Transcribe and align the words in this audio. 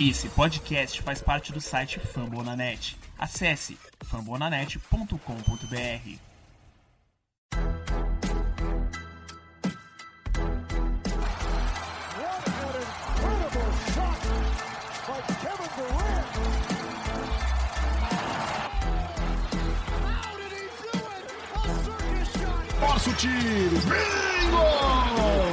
Esse 0.00 0.28
podcast 0.28 1.02
faz 1.02 1.20
parte 1.20 1.52
do 1.52 1.60
site 1.60 1.98
Fambonanet. 1.98 2.96
Acesse 3.18 3.76
fambonanet.com.br. 4.04 5.18
Posso 22.78 23.12
tiro. 23.14 23.76
Bingo! 23.80 25.47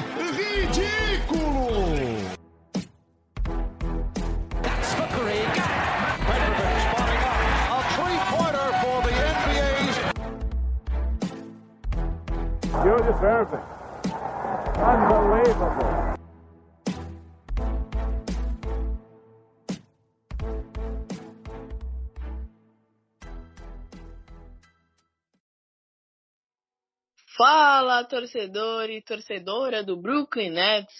NBA. 0.00 0.40
You 12.84 12.96
deserve 12.96 13.52
it. 13.52 13.60
Unbelievable. 14.78 16.09
Fala, 27.42 28.04
torcedor 28.04 28.90
e 28.90 29.00
torcedora 29.00 29.82
do 29.82 29.96
Brooklyn 29.96 30.50
Nets, 30.50 30.94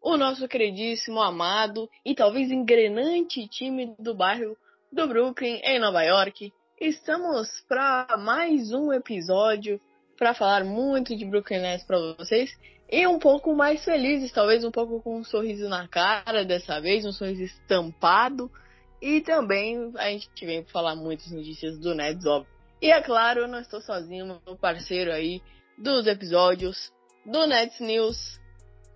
o 0.00 0.16
nosso 0.16 0.48
queridíssimo, 0.48 1.20
amado 1.20 1.86
e 2.02 2.14
talvez 2.14 2.50
engrenante 2.50 3.46
time 3.46 3.94
do 3.98 4.14
bairro 4.14 4.56
do 4.90 5.06
Brooklyn, 5.06 5.60
em 5.62 5.78
Nova 5.78 6.02
York. 6.02 6.50
Estamos 6.80 7.46
para 7.68 8.16
mais 8.16 8.72
um 8.72 8.90
episódio 8.90 9.78
para 10.16 10.32
falar 10.32 10.64
muito 10.64 11.14
de 11.14 11.26
Brooklyn 11.26 11.60
Nets 11.60 11.84
para 11.84 11.98
vocês 12.16 12.50
e 12.90 13.06
um 13.06 13.18
pouco 13.18 13.54
mais 13.54 13.84
felizes, 13.84 14.32
talvez 14.32 14.64
um 14.64 14.70
pouco 14.70 14.98
com 15.02 15.18
um 15.18 15.24
sorriso 15.24 15.68
na 15.68 15.86
cara 15.86 16.42
dessa 16.42 16.80
vez, 16.80 17.04
um 17.04 17.12
sorriso 17.12 17.42
estampado. 17.42 18.50
E 18.98 19.20
também 19.20 19.92
a 19.98 20.08
gente 20.08 20.46
vem 20.46 20.64
falar 20.64 20.96
muitas 20.96 21.30
notícias 21.30 21.78
do 21.78 21.94
Nets, 21.94 22.24
óbvio. 22.24 22.50
E 22.80 22.90
é 22.90 23.02
claro, 23.02 23.40
eu 23.40 23.46
não 23.46 23.60
estou 23.60 23.82
sozinho, 23.82 24.40
meu 24.46 24.56
parceiro 24.56 25.12
aí 25.12 25.42
dos 25.78 26.06
episódios 26.06 26.92
do 27.24 27.46
Nets 27.46 27.80
News, 27.80 28.40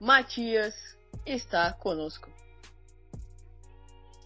Matias, 0.01 0.75
está 1.25 1.73
conosco. 1.73 2.29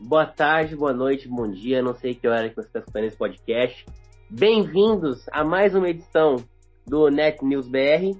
Boa 0.00 0.26
tarde, 0.26 0.74
boa 0.74 0.92
noite, 0.92 1.28
bom 1.28 1.50
dia. 1.50 1.82
Não 1.82 1.94
sei 1.94 2.14
que 2.14 2.26
hora 2.26 2.48
que 2.48 2.56
você 2.56 2.66
está 2.66 2.78
escutando 2.80 3.04
esse 3.04 3.16
podcast. 3.16 3.84
Bem-vindos 4.28 5.26
a 5.30 5.44
mais 5.44 5.74
uma 5.74 5.88
edição 5.88 6.36
do 6.86 7.08
Net 7.08 7.44
News 7.44 7.68
BR. 7.68 8.18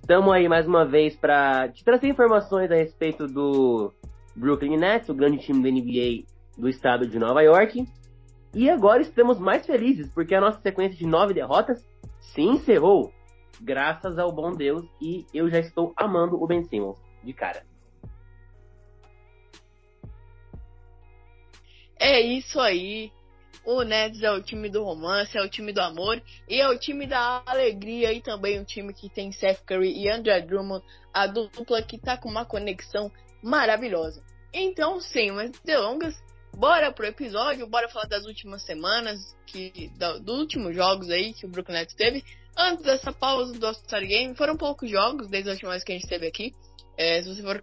Estamos 0.00 0.32
aí 0.32 0.48
mais 0.48 0.66
uma 0.66 0.84
vez 0.84 1.16
para 1.16 1.68
te 1.68 1.84
trazer 1.84 2.08
informações 2.08 2.70
a 2.70 2.76
respeito 2.76 3.26
do 3.26 3.92
Brooklyn 4.36 4.76
Nets, 4.76 5.08
o 5.08 5.14
grande 5.14 5.38
time 5.38 5.62
da 5.62 5.70
NBA 5.70 6.24
do 6.56 6.68
estado 6.68 7.06
de 7.06 7.18
Nova 7.18 7.42
York. 7.42 7.86
E 8.54 8.70
agora 8.70 9.02
estamos 9.02 9.38
mais 9.38 9.66
felizes 9.66 10.08
porque 10.12 10.34
a 10.34 10.40
nossa 10.40 10.60
sequência 10.60 10.96
de 10.96 11.06
nove 11.06 11.34
derrotas 11.34 11.84
se 12.20 12.42
encerrou 12.42 13.12
graças 13.60 14.18
ao 14.18 14.32
bom 14.32 14.52
Deus 14.52 14.84
e 15.00 15.26
eu 15.32 15.48
já 15.50 15.58
estou 15.58 15.92
amando 15.96 16.42
o 16.42 16.46
Ben 16.46 16.64
Simmons 16.64 16.98
de 17.22 17.32
cara. 17.32 17.64
É 21.98 22.20
isso 22.20 22.60
aí. 22.60 23.10
O 23.64 23.82
Nets 23.82 24.22
é 24.22 24.30
o 24.30 24.40
time 24.40 24.70
do 24.70 24.84
romance, 24.84 25.36
é 25.36 25.42
o 25.42 25.48
time 25.48 25.72
do 25.72 25.80
amor 25.80 26.22
e 26.48 26.60
é 26.60 26.68
o 26.68 26.78
time 26.78 27.04
da 27.04 27.42
alegria 27.44 28.12
e 28.12 28.20
também 28.20 28.60
o 28.60 28.64
time 28.64 28.94
que 28.94 29.08
tem 29.08 29.32
Seth 29.32 29.64
Curry 29.66 29.92
e 29.92 30.08
André 30.08 30.40
Drummond, 30.42 30.84
a 31.12 31.26
dupla 31.26 31.82
que 31.82 31.98
tá 31.98 32.16
com 32.16 32.28
uma 32.28 32.44
conexão 32.44 33.10
maravilhosa. 33.42 34.22
Então, 34.52 35.00
sem 35.00 35.32
mais 35.32 35.50
delongas, 35.64 36.14
bora 36.56 36.92
pro 36.92 37.06
episódio, 37.06 37.66
bora 37.66 37.88
falar 37.88 38.06
das 38.06 38.24
últimas 38.24 38.62
semanas, 38.62 39.18
que 39.46 39.90
dos 40.20 40.38
últimos 40.38 40.74
jogos 40.74 41.10
aí 41.10 41.34
que 41.34 41.44
o 41.44 41.48
Brooklyn 41.48 41.78
Nets 41.78 41.94
teve. 41.94 42.22
Antes 42.58 42.84
dessa 42.84 43.12
pausa 43.12 43.52
do 43.52 43.66
All-Star 43.66 44.06
Game, 44.06 44.34
foram 44.34 44.56
poucos 44.56 44.90
jogos 44.90 45.28
desde 45.28 45.50
a 45.50 45.52
última 45.52 45.72
vez 45.72 45.84
que 45.84 45.92
a 45.92 45.94
gente 45.94 46.04
esteve 46.04 46.26
aqui. 46.26 46.52
É, 46.96 47.22
se 47.22 47.28
você 47.28 47.42
for 47.42 47.60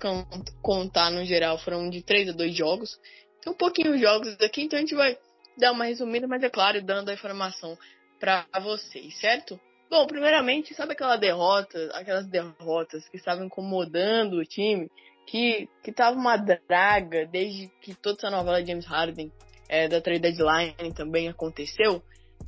contar 0.62 1.10
no 1.10 1.26
geral, 1.26 1.58
foram 1.58 1.90
de 1.90 2.04
3 2.04 2.30
a 2.30 2.32
2 2.32 2.56
jogos. 2.56 3.00
Tem 3.42 3.52
um 3.52 3.56
pouquinho 3.56 3.94
de 3.94 4.04
jogos 4.04 4.38
aqui, 4.40 4.62
então 4.62 4.78
a 4.78 4.82
gente 4.82 4.94
vai 4.94 5.18
dar 5.58 5.72
uma 5.72 5.86
resumida, 5.86 6.28
mas 6.28 6.44
é 6.44 6.50
claro, 6.50 6.80
dando 6.84 7.10
a 7.10 7.14
informação 7.14 7.78
para 8.20 8.46
vocês, 8.62 9.20
certo? 9.20 9.60
Bom, 9.90 10.06
primeiramente, 10.08 10.74
sabe 10.76 10.94
aquela 10.94 11.18
derrota, 11.18 11.90
aquelas 11.94 12.28
derrotas 12.28 13.08
que 13.10 13.18
estavam 13.18 13.46
incomodando 13.46 14.38
o 14.38 14.46
time, 14.46 14.90
que, 15.28 15.68
que 15.84 15.92
tava 15.92 16.18
uma 16.18 16.38
draga 16.38 17.26
desde 17.26 17.68
que 17.82 17.96
toda 17.96 18.18
essa 18.18 18.30
novela 18.30 18.62
de 18.62 18.70
James 18.70 18.86
Harden 18.86 19.32
é, 19.68 19.88
da 19.88 20.00
trade 20.00 20.20
deadline 20.20 20.94
também 20.96 21.28
aconteceu? 21.28 22.04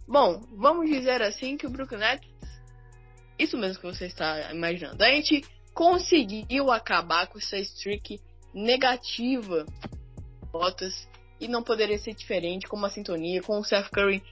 Bom, 0.08 0.40
vamos 0.52 0.90
dizer 0.90 1.22
assim 1.22 1.58
que 1.58 1.66
o 1.66 1.70
Brooklyn 1.70 2.00
Nets, 2.00 2.30
isso 3.38 3.58
mesmo 3.58 3.82
que 3.82 3.88
você 3.88 4.06
está 4.06 4.52
imaginando, 4.52 5.04
a 5.04 5.12
gente 5.12 5.44
conseguiu 5.74 6.72
acabar 6.72 7.28
com 7.28 7.38
essa 7.38 7.58
streak 7.58 8.20
negativa 8.54 9.66
botas 10.52 11.08
e 11.40 11.48
não 11.48 11.62
poderia 11.62 11.98
ser 11.98 12.14
diferente 12.14 12.68
com 12.68 12.78
uma 12.78 12.90
sintonia 12.90 13.42
com 13.42 13.60
o 13.60 13.64
Seth 13.64 13.90
Curry 13.90 14.24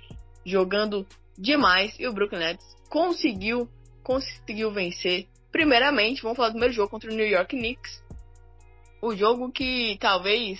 jogando 0.45 1.05
demais 1.37 1.93
e 1.99 2.07
o 2.07 2.13
Brooklyn 2.13 2.39
Nets 2.39 2.65
conseguiu 2.89 3.69
conseguiu 4.03 4.71
vencer. 4.71 5.27
Primeiramente, 5.51 6.21
vamos 6.21 6.35
falar 6.35 6.49
do 6.49 6.53
primeiro 6.53 6.73
jogo 6.73 6.89
contra 6.89 7.11
o 7.11 7.15
New 7.15 7.27
York 7.27 7.55
Knicks. 7.55 8.03
O 9.01 9.15
jogo 9.15 9.51
que 9.51 9.97
talvez 9.99 10.59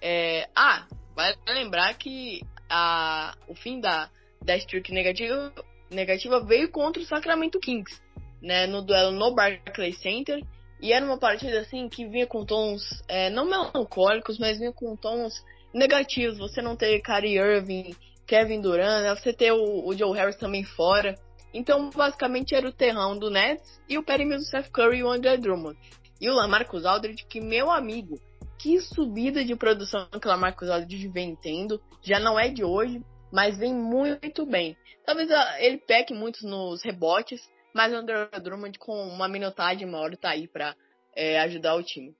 é... 0.00 0.48
ah, 0.54 0.86
vai 1.14 1.34
lembrar 1.46 1.94
que 1.94 2.42
a 2.68 3.36
o 3.46 3.54
fim 3.54 3.80
da 3.80 4.10
da 4.42 4.56
streak 4.56 4.92
negativa 4.92 5.52
negativa 5.90 6.44
veio 6.44 6.70
contra 6.70 7.02
o 7.02 7.06
Sacramento 7.06 7.58
Kings, 7.60 8.00
né, 8.42 8.66
no 8.66 8.82
duelo 8.82 9.10
no 9.10 9.34
Barclays 9.34 9.98
Center 10.00 10.40
e 10.84 10.92
era 10.92 11.02
uma 11.02 11.16
partida 11.16 11.60
assim 11.60 11.88
que 11.88 12.06
vinha 12.06 12.26
com 12.26 12.44
tons 12.44 13.02
é, 13.08 13.30
não 13.30 13.46
melancólicos, 13.46 14.38
mas 14.38 14.58
vinha 14.58 14.70
com 14.70 14.94
tons 14.94 15.42
negativos. 15.72 16.36
Você 16.36 16.60
não 16.60 16.76
ter 16.76 17.00
Kyrie 17.00 17.38
Irving, 17.38 17.96
Kevin 18.26 18.60
Durant, 18.60 19.02
né? 19.02 19.14
você 19.14 19.32
ter 19.32 19.50
o, 19.52 19.86
o, 19.86 19.96
Joe 19.96 20.14
Harris 20.14 20.36
também 20.36 20.62
fora. 20.62 21.14
Então, 21.54 21.88
basicamente, 21.88 22.54
era 22.54 22.68
o 22.68 22.72
terrão 22.72 23.16
do 23.16 23.30
Nets 23.30 23.80
e 23.88 23.96
o 23.96 24.02
perímetro 24.02 24.40
do 24.40 24.44
Seth 24.44 24.70
Curry 24.70 24.98
e 24.98 25.02
o 25.04 25.08
André 25.08 25.38
Drummond. 25.38 25.78
E 26.20 26.28
o 26.28 26.34
Lamarcus 26.34 26.84
Aldridge, 26.84 27.24
que 27.26 27.40
meu 27.40 27.70
amigo, 27.70 28.20
que 28.58 28.80
subida 28.80 29.42
de 29.42 29.56
produção 29.56 30.06
que 30.20 30.26
o 30.26 30.30
Lamarcus 30.30 30.68
Aldridge 30.68 31.08
vem 31.08 31.34
tendo. 31.34 31.80
Já 32.02 32.18
não 32.18 32.38
é 32.38 32.48
de 32.48 32.62
hoje, 32.62 33.00
mas 33.34 33.58
vem 33.58 33.74
muito 33.74 34.46
bem. 34.46 34.76
Talvez 35.04 35.28
ele 35.58 35.78
peque 35.78 36.14
muito 36.14 36.46
nos 36.46 36.84
rebotes, 36.84 37.42
mas 37.74 37.92
o 37.92 37.96
André 37.96 38.28
Drummond 38.40 38.78
com 38.78 39.08
uma 39.08 39.26
minutagem 39.26 39.88
maior 39.88 40.16
tá 40.16 40.30
aí 40.30 40.46
para 40.46 40.76
é, 41.16 41.40
ajudar 41.40 41.74
o 41.74 41.82
time. 41.82 42.14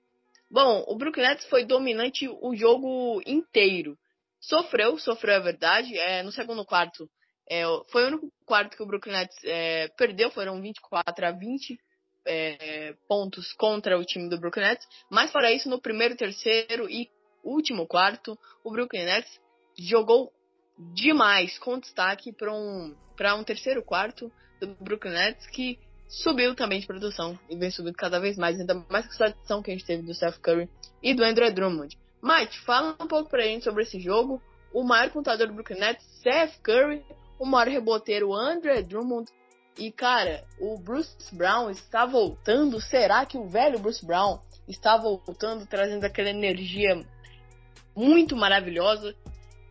Bom, 0.51 0.83
o 0.85 0.97
Brooklyn 0.97 1.23
Nets 1.23 1.45
foi 1.45 1.63
dominante 1.63 2.27
o 2.27 2.53
jogo 2.53 3.21
inteiro. 3.25 3.97
Sofreu, 4.41 4.99
sofreu 4.99 5.35
é 5.35 5.39
verdade. 5.39 5.97
É, 5.97 6.21
no 6.21 6.33
segundo 6.33 6.65
quarto, 6.65 7.09
é, 7.49 7.63
foi 7.89 8.03
o 8.03 8.07
único 8.07 8.29
quarto 8.45 8.75
que 8.75 8.83
o 8.83 8.85
Brooklyn 8.85 9.13
Nets 9.13 9.37
é, 9.45 9.87
perdeu, 9.97 10.29
foram 10.31 10.61
24 10.61 11.27
a 11.27 11.31
20 11.31 11.79
é, 12.27 12.93
pontos 13.07 13.53
contra 13.53 13.97
o 13.97 14.03
time 14.03 14.29
do 14.29 14.37
Brooklyn 14.37 14.63
Nets. 14.63 14.85
Mas 15.09 15.31
fora 15.31 15.53
isso, 15.53 15.69
no 15.69 15.79
primeiro, 15.79 16.17
terceiro 16.17 16.89
e 16.89 17.09
último 17.41 17.87
quarto, 17.87 18.37
o 18.65 18.71
Brooklyn 18.71 19.05
Nets 19.05 19.39
jogou 19.79 20.34
demais, 20.77 21.57
com 21.59 21.79
destaque 21.79 22.31
para 22.31 22.53
um, 22.53 22.95
um 23.37 23.43
terceiro 23.43 23.83
quarto 23.83 24.31
do 24.59 24.67
Brooklyn 24.79 25.13
Nets, 25.13 25.47
que 25.47 25.79
subiu 26.07 26.55
também 26.55 26.79
de 26.79 26.87
produção 26.87 27.37
e 27.49 27.55
vem 27.55 27.71
subindo 27.71 27.95
cada 27.95 28.19
vez 28.19 28.37
mais, 28.37 28.59
ainda 28.59 28.85
mais 28.89 29.05
com 29.05 29.13
essa 29.13 29.25
adição 29.25 29.61
que 29.61 29.71
a 29.71 29.73
gente 29.73 29.85
teve 29.85 30.03
do 30.03 30.13
Seth 30.13 30.39
Curry 30.39 30.69
e 31.01 31.13
do 31.13 31.23
Andrew 31.23 31.51
Drummond. 31.51 31.97
Mike, 32.21 32.59
fala 32.61 32.95
um 32.99 33.07
pouco 33.07 33.29
pra 33.29 33.43
gente 33.43 33.63
sobre 33.63 33.83
esse 33.83 33.99
jogo. 33.99 34.41
O 34.73 34.83
maior 34.83 35.09
contador 35.09 35.47
do 35.47 35.53
Brooklyn 35.53 35.79
Nets, 35.79 36.05
Seth 36.21 36.59
Curry, 36.61 37.03
o 37.39 37.45
maior 37.45 37.67
reboteiro, 37.67 38.33
Andrew 38.33 38.81
Drummond. 38.83 39.31
E, 39.77 39.91
cara, 39.91 40.43
o 40.59 40.77
Bruce 40.79 41.15
Brown 41.33 41.69
está 41.69 42.05
voltando. 42.05 42.79
Será 42.79 43.25
que 43.25 43.37
o 43.37 43.47
velho 43.47 43.79
Bruce 43.79 44.05
Brown 44.05 44.39
está 44.67 44.97
voltando, 44.97 45.65
trazendo 45.65 46.05
aquela 46.05 46.29
energia 46.29 47.05
muito 47.95 48.35
maravilhosa? 48.35 49.15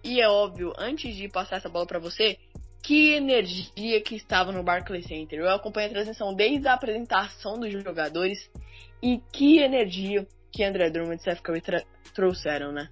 E 0.04 0.20
é 0.20 0.28
óbvio, 0.28 0.74
antes 0.78 1.16
de 1.16 1.28
passar 1.28 1.56
essa 1.56 1.68
bola 1.68 1.86
para 1.86 1.98
você, 1.98 2.38
que 2.82 3.14
energia 3.14 4.02
que 4.02 4.14
estava 4.14 4.52
no 4.52 4.62
Barclays 4.62 5.06
Center. 5.06 5.38
Eu 5.38 5.50
acompanhei 5.50 5.88
a 5.88 5.92
transmissão 5.94 6.34
desde 6.34 6.68
a 6.68 6.74
apresentação 6.74 7.58
dos 7.58 7.72
jogadores 7.72 8.50
e 9.02 9.18
que 9.32 9.58
energia 9.58 10.26
que 10.52 10.62
André 10.62 10.90
Drummond 10.90 11.16
e 11.16 11.20
Steph 11.20 11.40
Curry 11.40 11.62
trouxeram, 12.14 12.70
né? 12.70 12.90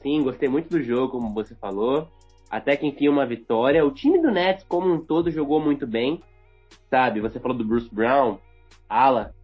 Sim, 0.00 0.22
gostei 0.22 0.48
muito 0.48 0.70
do 0.70 0.82
jogo, 0.82 1.12
como 1.12 1.34
você 1.34 1.54
falou. 1.56 2.08
Até 2.48 2.76
que 2.76 2.86
enfim 2.86 3.08
uma 3.08 3.26
vitória. 3.26 3.84
O 3.84 3.92
time 3.92 4.22
do 4.22 4.30
Nets 4.30 4.64
como 4.64 4.92
um 4.92 5.04
todo 5.04 5.30
jogou 5.30 5.60
muito 5.60 5.86
bem. 5.86 6.22
Sabe, 6.88 7.20
você 7.20 7.40
falou 7.40 7.56
do 7.56 7.64
Bruce 7.64 7.92
Brown, 7.92 8.38
ala, 8.88 9.34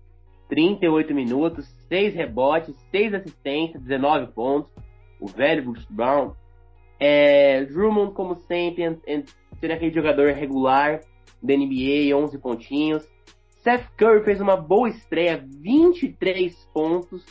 38 0.49 1.12
minutos, 1.12 1.75
6 1.88 2.15
rebotes, 2.15 2.77
6 2.91 3.15
assistências, 3.15 3.83
19 3.83 4.33
pontos. 4.33 4.73
O 5.21 5.27
velho 5.27 5.65
Bruce 5.65 5.87
Brown. 5.91 6.33
É, 6.99 7.65
Drummond, 7.65 8.12
como 8.12 8.37
sempre, 8.37 8.83
ser 9.61 9.73
aquele 9.73 9.94
jogador 9.94 10.33
regular 10.33 11.00
da 11.43 11.55
NBA, 11.55 12.15
11 12.15 12.38
pontinhos. 12.38 13.09
Seth 13.62 13.88
Curry 13.97 14.25
fez 14.25 14.41
uma 14.41 14.56
boa 14.56 14.88
estreia, 14.88 15.44
23 15.61 16.55
pontos 16.73 17.25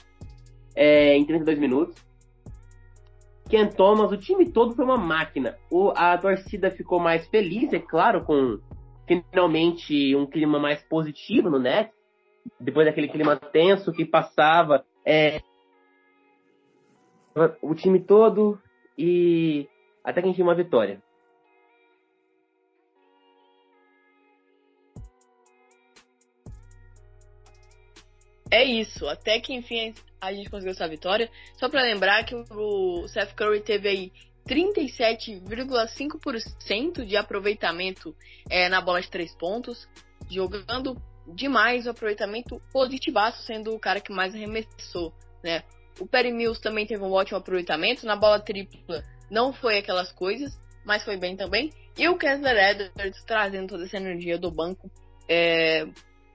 é, 0.75 1.15
em 1.15 1.25
32 1.25 1.57
minutos. 1.57 2.05
Ken 3.49 3.67
Thomas, 3.67 4.11
o 4.11 4.17
time 4.17 4.49
todo 4.49 4.75
foi 4.75 4.83
uma 4.83 4.97
máquina. 4.97 5.55
O, 5.71 5.91
a 5.95 6.17
torcida 6.17 6.71
ficou 6.71 6.99
mais 6.99 7.27
feliz, 7.27 7.71
é 7.73 7.79
claro, 7.79 8.25
com 8.25 8.59
finalmente 9.31 10.15
um 10.15 10.25
clima 10.25 10.59
mais 10.59 10.81
positivo 10.83 11.49
no 11.49 11.59
Nets. 11.59 11.93
Depois 12.59 12.85
daquele 12.85 13.07
clima 13.07 13.35
tenso 13.35 13.91
que 13.91 14.05
passava 14.05 14.85
é, 15.05 15.41
o 17.61 17.75
time 17.75 17.99
todo 17.99 18.59
e 18.97 19.67
até 20.03 20.21
que 20.21 20.27
a 20.27 20.29
gente 20.29 20.35
tinha 20.35 20.47
uma 20.47 20.55
vitória. 20.55 21.01
É 28.49 28.63
isso, 28.63 29.07
até 29.07 29.39
que 29.39 29.53
enfim 29.53 29.93
a 30.21 30.31
gente 30.31 30.49
conseguiu 30.49 30.71
essa 30.71 30.87
vitória. 30.87 31.29
Só 31.57 31.67
para 31.67 31.81
lembrar 31.81 32.23
que 32.23 32.35
o 32.35 33.05
Seth 33.07 33.35
Curry 33.35 33.59
teve 33.61 33.89
aí 33.89 34.13
37,5% 34.47 37.05
de 37.05 37.17
aproveitamento 37.17 38.15
é, 38.49 38.69
na 38.69 38.79
bola 38.79 39.01
de 39.01 39.09
três 39.09 39.35
pontos, 39.35 39.89
jogando 40.29 40.95
demais 41.27 41.85
o 41.85 41.91
aproveitamento 41.91 42.61
positivaço, 42.71 43.43
sendo 43.43 43.73
o 43.73 43.79
cara 43.79 43.99
que 43.99 44.11
mais 44.11 44.33
arremessou, 44.33 45.13
né? 45.43 45.63
O 45.99 46.05
Perry 46.05 46.31
Mills 46.31 46.61
também 46.61 46.85
teve 46.85 47.03
um 47.03 47.11
ótimo 47.11 47.37
aproveitamento, 47.37 48.05
na 48.05 48.15
bola 48.15 48.39
tripla 48.39 49.03
não 49.29 49.53
foi 49.53 49.77
aquelas 49.77 50.11
coisas, 50.11 50.57
mas 50.85 51.03
foi 51.03 51.17
bem 51.17 51.35
também. 51.35 51.71
E 51.97 52.07
o 52.07 52.17
Kessler 52.17 52.57
Edwards 52.57 53.23
trazendo 53.25 53.69
toda 53.69 53.85
essa 53.85 53.97
energia 53.97 54.37
do 54.37 54.51
banco, 54.51 54.89
é, 55.27 55.87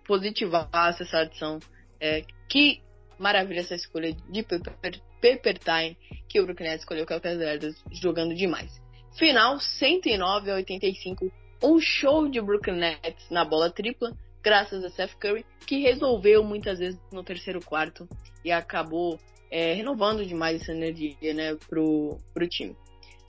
positivaço 0.07 1.03
essa 1.03 1.19
adição 1.19 1.59
é, 2.01 2.25
que 2.49 2.83
maravilha 3.19 3.61
essa 3.61 3.75
escolha 3.75 4.13
de 4.13 4.43
paper, 4.43 5.01
paper 5.21 5.59
Time 5.59 5.97
que 6.29 6.41
o 6.41 6.47
Brooklyn 6.47 6.69
Nets 6.69 6.83
escolheu 6.83 7.07
que 7.07 7.13
é 7.13 7.17
o 7.17 7.19
Edwards 7.19 7.85
jogando 7.93 8.35
demais. 8.35 8.81
Final 9.19 9.61
109 9.61 10.51
a 10.51 10.55
85, 10.55 11.31
um 11.63 11.79
show 11.79 12.29
de 12.29 12.41
Brooklyn 12.41 12.77
Nets 12.77 13.29
na 13.31 13.45
bola 13.45 13.71
tripla, 13.71 14.17
graças 14.43 14.85
a 14.85 14.91
Seth 14.91 15.15
Curry, 15.19 15.45
que 15.67 15.81
resolveu 15.81 16.43
muitas 16.43 16.79
vezes 16.79 17.01
no 17.13 17.23
terceiro 17.23 17.61
quarto 17.61 18.09
e 18.45 18.51
acabou 18.51 19.19
é, 19.51 19.75
renovando 19.75 20.25
demais 20.25 20.63
essa 20.63 20.73
energia 20.73 21.35
né, 21.35 21.57
pro, 21.69 22.19
pro 22.33 22.49
time. 22.49 22.77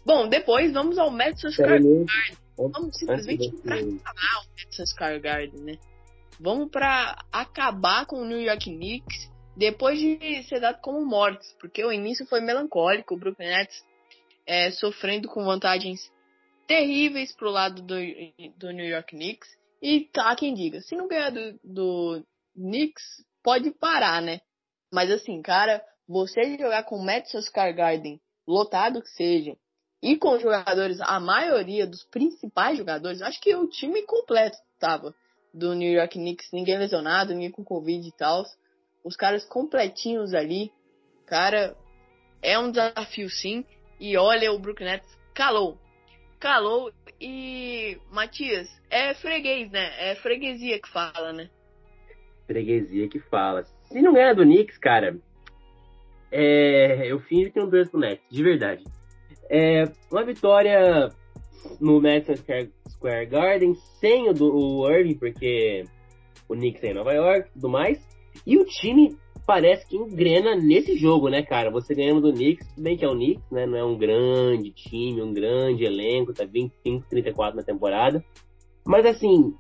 Bom, 0.06 0.28
depois 0.28 0.74
vamos 0.74 0.98
ao 0.98 1.12
Madison 1.12 1.52
Square 1.52 1.84
Garden. 1.84 2.38
Vamos 2.58 2.98
simplesmente 2.98 3.52
pra 3.62 3.76
acabar 3.76 4.42
o 4.42 4.50
Madison 4.58 4.86
Square 4.86 5.20
Garden, 5.20 5.62
né? 5.62 5.74
Vamos 6.40 6.70
para 6.72 7.24
acabar 7.32 8.06
com 8.06 8.22
o 8.22 8.26
New 8.26 8.42
York 8.42 8.66
Knicks 8.66 9.32
depois 9.56 10.00
de 10.00 10.44
ser 10.44 10.60
dado 10.60 10.80
como 10.82 11.06
mortos, 11.06 11.56
porque 11.60 11.84
o 11.84 11.92
início 11.92 12.26
foi 12.26 12.42
melancólico, 12.42 13.14
o 13.14 13.18
Brooklyn 13.18 13.48
Nets 13.48 13.84
é, 14.46 14.72
sofrendo 14.72 15.28
com 15.28 15.44
vantagens 15.44 16.12
terríveis 16.68 17.36
pro 17.36 17.50
lado 17.50 17.82
do, 17.82 17.96
do 18.58 18.72
New 18.72 18.88
York 18.88 19.16
Knicks. 19.16 19.50
E 19.82 20.02
tá 20.12 20.36
quem 20.36 20.54
diga, 20.54 20.80
se 20.82 20.96
não 20.96 21.08
ganhar 21.08 21.32
do, 21.32 21.60
do 21.64 22.26
Knicks, 22.56 23.04
pode 23.44 23.72
parar, 23.72 24.22
né? 24.22 24.42
Mas 24.94 25.10
assim, 25.10 25.42
cara, 25.42 25.84
você 26.08 26.58
jogar 26.58 26.84
com 26.84 26.98
o 26.98 27.06
Madison 27.06 27.42
Square 27.42 27.74
Garden, 27.74 28.22
lotado 28.48 29.02
que 29.02 29.10
seja, 29.10 29.58
e 30.04 30.18
com 30.18 30.40
jogadores, 30.40 31.00
a 31.00 31.20
maioria 31.20 31.86
dos 31.86 32.04
principais 32.04 32.78
jogadores, 32.78 33.22
acho 33.22 33.40
que 33.40 33.56
o 33.56 33.68
time 33.68 34.02
completo 34.04 34.58
tava 34.80 35.14
do 35.54 35.74
New 35.76 35.92
York 35.92 36.18
Knicks, 36.18 36.52
ninguém 36.52 36.78
lesionado, 36.78 37.34
ninguém 37.34 37.52
com 37.52 37.64
Covid 37.64 38.08
e 38.08 38.12
tal. 38.12 38.44
Os 39.04 39.16
caras 39.16 39.46
completinhos 39.46 40.34
ali. 40.34 40.72
Cara, 41.28 41.76
é 42.42 42.58
um 42.58 42.72
desafio 42.72 43.30
sim. 43.30 43.66
E 44.00 44.18
olha, 44.18 44.52
o 44.52 44.60
Brooklyn 44.60 44.88
Nets 44.88 45.18
calou. 45.36 45.78
Calou 46.42 46.92
e. 47.22 48.00
Matias, 48.12 48.68
é 48.90 49.14
freguês, 49.14 49.70
né? 49.70 49.92
É 50.00 50.16
freguesia 50.16 50.82
que 50.82 50.90
fala, 50.90 51.32
né? 51.32 51.48
Freguesia 52.48 53.08
que 53.08 53.20
fala. 53.20 53.64
Se 53.84 54.02
não 54.02 54.12
ganhar 54.12 54.34
do 54.34 54.42
Knicks, 54.42 54.80
cara, 54.80 55.16
é, 56.32 57.06
eu 57.06 57.20
fingo 57.20 57.52
que 57.52 57.62
um 57.62 57.70
dois 57.70 57.92
pro 57.92 58.00
Nets, 58.00 58.26
de 58.28 58.42
verdade. 58.42 58.84
É, 59.52 59.84
uma 60.12 60.26
vitória 60.26 61.10
no 61.80 62.02
Madison 62.02 62.34
Square 62.90 63.26
Garden, 63.28 63.76
sem 64.00 64.28
o, 64.28 64.34
do, 64.34 64.52
o 64.52 64.90
Irving, 64.90 65.20
porque 65.20 65.84
o 66.50 66.56
Knicks 66.56 66.84
é 66.84 66.88
em 66.88 66.96
Nova 66.96 67.14
York 67.14 67.50
e 67.50 67.54
tudo 67.54 67.70
mais. 67.70 68.04
E 68.48 68.58
o 68.58 68.66
time 68.66 69.16
parece 69.46 69.88
que 69.88 69.98
engrena 69.98 70.56
nesse 70.56 70.98
jogo, 70.98 71.30
né, 71.30 71.42
cara? 71.42 71.70
Você 71.72 71.94
ganhando 71.94 72.22
do 72.22 72.34
Knicks, 72.34 72.68
tudo 72.70 72.84
bem 72.84 72.98
que 72.98 73.06
é 73.06 73.08
o 73.08 73.14
Knicks, 73.14 73.50
né? 73.52 73.66
Não 73.66 73.78
é 73.78 73.84
um 73.84 73.98
grande 73.98 74.72
time, 74.72 75.22
um 75.22 75.34
grande 75.34 75.84
elenco, 75.84 76.34
tá 76.34 76.46
25, 76.46 77.08
34 77.10 77.58
na 77.58 77.64
temporada. 77.64 78.24
Mas 78.86 79.06
assim, 79.06 79.54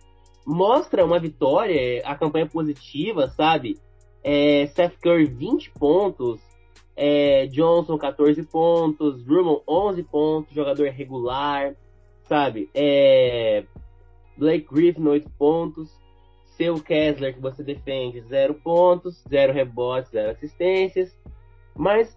mostra 0.45 1.05
uma 1.05 1.19
vitória, 1.19 2.01
a 2.05 2.15
campanha 2.15 2.47
positiva, 2.47 3.27
sabe? 3.29 3.77
É, 4.23 4.67
Seth 4.67 4.97
Curry 5.01 5.25
20 5.25 5.71
pontos, 5.71 6.39
é, 6.95 7.47
Johnson 7.47 7.97
14 7.97 8.43
pontos, 8.43 9.23
Drummond 9.23 9.61
11 9.67 10.03
pontos, 10.03 10.53
jogador 10.53 10.89
regular, 10.89 11.75
sabe? 12.27 12.69
É, 12.73 13.63
Blake 14.37 14.67
Griffin 14.71 15.07
8 15.07 15.29
pontos, 15.37 16.00
seu 16.61 16.79
Kessler 16.79 17.33
que 17.33 17.41
você 17.41 17.63
defende 17.63 18.21
0 18.21 18.53
pontos, 18.53 19.23
0 19.27 19.51
rebotes, 19.51 20.11
0 20.11 20.29
assistências, 20.29 21.17
mas 21.75 22.15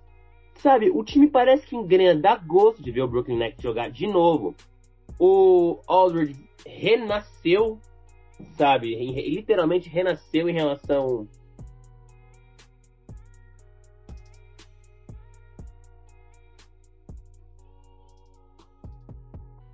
sabe, 0.57 0.91
o 0.91 1.03
time 1.03 1.31
parece 1.31 1.67
que 1.67 1.75
engrena, 1.75 2.21
dá 2.21 2.37
gosto 2.37 2.83
de 2.83 2.91
ver 2.91 3.01
o 3.01 3.09
Brooklyn 3.09 3.39
Nets 3.39 3.63
jogar 3.63 3.91
de 3.91 4.07
novo. 4.07 4.55
O 5.19 5.81
Aldridge 5.87 6.47
renasceu, 6.67 7.79
sabe, 8.53 8.95
literalmente 8.95 9.89
renasceu 9.89 10.47
em 10.47 10.53
relação 10.53 11.27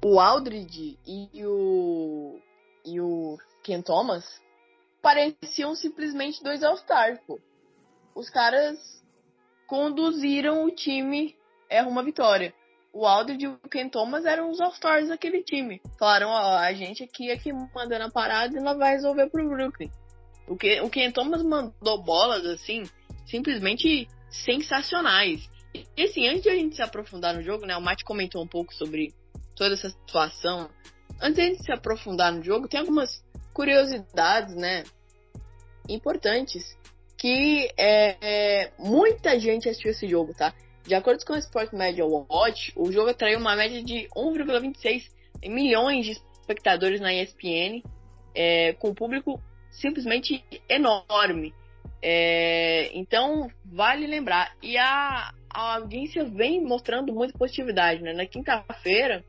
o 0.05 0.21
Aldridge 0.21 0.97
e 1.05 1.45
o 1.45 2.39
e 2.85 3.01
o 3.01 3.37
Ken 3.63 3.83
Thomas 3.83 4.41
pareciam 5.03 5.75
simplesmente 5.75 6.43
dois 6.43 6.63
All-Stars, 6.63 7.19
pô. 7.27 7.39
Os 8.15 8.29
caras 8.29 8.79
conduziram 9.67 10.65
o 10.65 10.71
time 10.71 11.37
é 11.69 11.83
uma 11.83 12.03
vitória. 12.03 12.53
O 12.93 13.07
Aldridge 13.07 13.45
e 13.45 13.49
o 13.49 13.59
Ken 13.71 13.89
Thomas 13.89 14.25
eram 14.25 14.51
os 14.51 14.61
All-Stars 14.61 15.09
daquele 15.09 15.43
time. 15.43 15.81
Falaram, 15.99 16.29
ó, 16.29 16.57
a 16.57 16.73
gente 16.73 17.05
aqui 17.05 17.31
aqui 17.31 17.53
manda 17.53 17.99
na 17.99 18.11
parada 18.11 18.59
e 18.59 18.63
nós 18.63 18.77
vai 18.77 18.93
resolver 18.93 19.31
pro 19.31 19.49
Brooklyn. 19.49 19.91
O, 20.49 20.57
que, 20.57 20.81
o 20.81 20.91
Ken 20.91 21.13
Thomas 21.13 21.43
mandou 21.43 22.03
bolas 22.03 22.45
assim, 22.45 22.83
simplesmente 23.27 24.09
sensacionais. 24.29 25.49
E 25.97 26.03
assim, 26.03 26.27
antes 26.27 26.43
de 26.43 26.49
a 26.49 26.57
gente 26.57 26.75
se 26.75 26.83
aprofundar 26.83 27.33
no 27.35 27.43
jogo, 27.43 27.65
né, 27.65 27.77
o 27.77 27.81
Matt 27.81 28.03
comentou 28.03 28.43
um 28.43 28.49
pouco 28.49 28.75
sobre 28.75 29.15
toda 29.55 29.75
essa 29.75 29.91
situação, 29.91 30.69
antes 31.21 31.59
de 31.59 31.65
se 31.65 31.73
aprofundar 31.73 32.33
no 32.33 32.43
jogo, 32.43 32.67
tem 32.67 32.81
algumas 32.81 33.23
curiosidades, 33.53 34.55
né, 34.55 34.85
importantes 35.89 36.77
que 37.17 37.69
é, 37.77 38.17
é, 38.21 38.73
muita 38.79 39.39
gente 39.39 39.69
assistiu 39.69 39.91
esse 39.91 40.09
jogo, 40.09 40.33
tá? 40.33 40.55
De 40.85 40.95
acordo 40.95 41.23
com 41.27 41.35
o 41.35 41.37
Sport 41.37 41.73
Media 41.75 42.07
Watch, 42.07 42.73
o 42.75 42.91
jogo 42.91 43.11
atraiu 43.11 43.39
uma 43.39 43.55
média 43.55 43.83
de 43.83 44.09
1,26 44.17 45.11
milhões 45.45 46.07
de 46.07 46.13
espectadores 46.13 46.99
na 46.99 47.13
ESPN, 47.13 47.83
é, 48.35 48.73
com 48.73 48.89
um 48.89 48.95
público 48.95 49.39
simplesmente 49.71 50.43
enorme. 50.67 51.55
É, 52.03 52.91
então, 52.95 53.51
vale 53.67 54.07
lembrar. 54.07 54.57
E 54.63 54.79
a, 54.79 55.33
a 55.53 55.75
audiência 55.75 56.25
vem 56.25 56.65
mostrando 56.65 57.13
muita 57.13 57.37
positividade, 57.37 58.03
né? 58.03 58.15
Na 58.15 58.25
quinta-feira, 58.25 59.23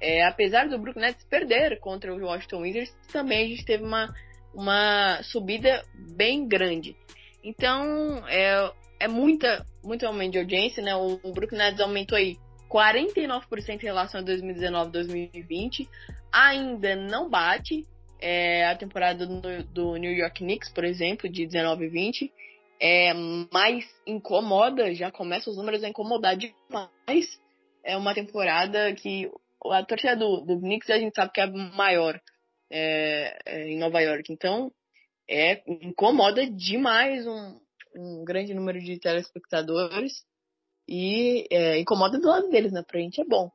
é, 0.00 0.24
apesar 0.24 0.68
do 0.68 0.78
Brooklyn 0.78 1.06
Nets 1.06 1.24
perder 1.24 1.78
contra 1.80 2.14
o 2.14 2.24
Washington 2.24 2.62
Wizards, 2.62 2.94
também 3.12 3.44
a 3.44 3.48
gente 3.48 3.64
teve 3.64 3.84
uma, 3.84 4.14
uma 4.54 5.22
subida 5.22 5.84
bem 6.16 6.46
grande. 6.46 6.96
Então, 7.42 8.26
é, 8.28 8.72
é 9.00 9.08
muita, 9.08 9.64
muito 9.84 10.06
aumento 10.06 10.32
de 10.32 10.38
audiência, 10.38 10.82
né? 10.82 10.94
O, 10.96 11.20
o 11.22 11.32
Nets 11.52 11.80
aumentou 11.80 12.16
aí 12.16 12.36
49% 12.70 13.82
em 13.82 13.86
relação 13.86 14.20
a 14.20 14.24
2019-2020. 14.24 15.88
Ainda 16.32 16.96
não 16.96 17.28
bate 17.28 17.86
é, 18.20 18.66
a 18.66 18.74
temporada 18.74 19.26
do, 19.26 19.62
do, 19.64 19.96
New 19.96 20.12
York 20.12 20.42
Knicks, 20.42 20.70
por 20.70 20.84
exemplo, 20.84 21.28
de 21.28 21.46
19 21.46 21.84
e 21.84 21.88
20. 21.88 22.32
É, 22.80 23.12
mas 23.52 23.84
incomoda, 24.06 24.94
já 24.94 25.10
começa 25.10 25.50
os 25.50 25.56
números 25.56 25.84
a 25.84 25.88
incomodar 25.88 26.36
demais. 26.36 27.40
É 27.84 27.96
uma 27.96 28.14
temporada 28.14 28.92
que 28.94 29.30
a 29.72 29.84
torcida 29.84 30.16
do, 30.16 30.40
do 30.40 30.58
Knicks 30.58 30.90
a 30.90 30.98
gente 30.98 31.14
sabe 31.14 31.32
que 31.32 31.40
é 31.40 31.46
maior 31.46 32.20
é, 32.70 33.38
é, 33.46 33.68
em 33.68 33.78
Nova 33.78 34.00
York. 34.00 34.32
Então, 34.32 34.72
é, 35.28 35.62
incomoda 35.66 36.48
demais 36.50 37.26
um, 37.26 37.60
um 37.96 38.24
grande 38.24 38.54
número 38.54 38.78
de 38.80 38.98
telespectadores 38.98 40.24
e 40.88 41.46
é, 41.50 41.78
incomoda 41.78 42.18
do 42.18 42.28
lado 42.28 42.48
deles, 42.50 42.72
né? 42.72 42.82
Pra 42.86 43.00
gente 43.00 43.20
é 43.20 43.24
bom. 43.24 43.50